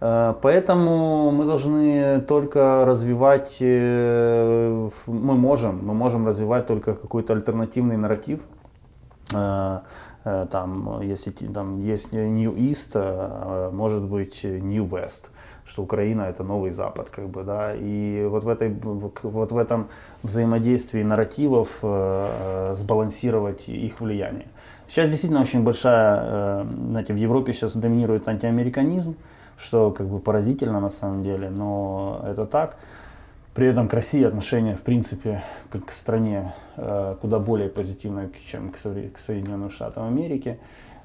[0.00, 7.96] Э, поэтому мы должны только развивать, э, мы можем, мы можем развивать только какой-то альтернативный
[7.96, 8.40] нарратив.
[9.34, 9.80] Э,
[10.50, 15.30] там, если там есть New East, может быть New West,
[15.68, 19.88] что Украина это новый Запад, как бы, да, и вот в этой, вот в этом
[20.22, 21.78] взаимодействии нарративов
[22.74, 24.46] сбалансировать их влияние.
[24.88, 29.16] Сейчас действительно очень большая, э, знаете, в Европе сейчас доминирует антиамериканизм,
[29.58, 32.76] что как бы поразительно на самом деле, но это так.
[33.54, 38.70] При этом к России отношение, в принципе, как к стране э, куда более позитивное, чем
[38.70, 40.58] к Соединенным Штатам Америки.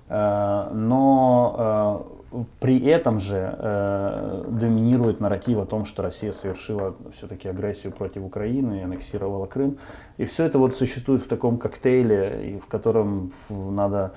[0.08, 2.08] Э, но
[2.60, 8.84] при этом же э, доминирует нарратив о том, что Россия совершила все-таки агрессию против Украины
[8.84, 9.78] аннексировала Крым.
[10.18, 14.14] И все это вот существует в таком коктейле, и в котором надо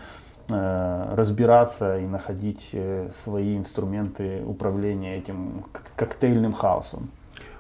[0.49, 5.65] э, разбираться и находить э, свои инструменты управления этим
[5.97, 7.11] коктейльным хаосом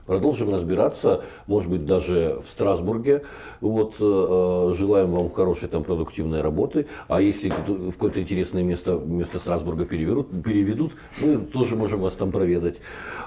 [0.07, 3.23] продолжим разбираться, может быть, даже в Страсбурге.
[3.61, 6.87] Вот, э, желаем вам хорошей там продуктивной работы.
[7.09, 12.31] А если в какое-то интересное место вместо Страсбурга переведут, переведут, мы тоже можем вас там
[12.31, 12.77] проведать.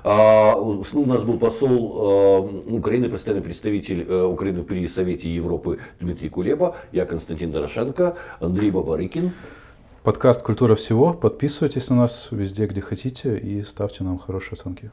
[0.03, 6.29] А, у нас был посол э, Украины, постоянный представитель э, Украины при Совете Европы Дмитрий
[6.29, 9.31] Кулеба, я Константин Дорошенко, Андрей Бабарыкин.
[10.03, 11.13] Подкаст «Культура всего».
[11.13, 14.91] Подписывайтесь на нас везде, где хотите, и ставьте нам хорошие оценки.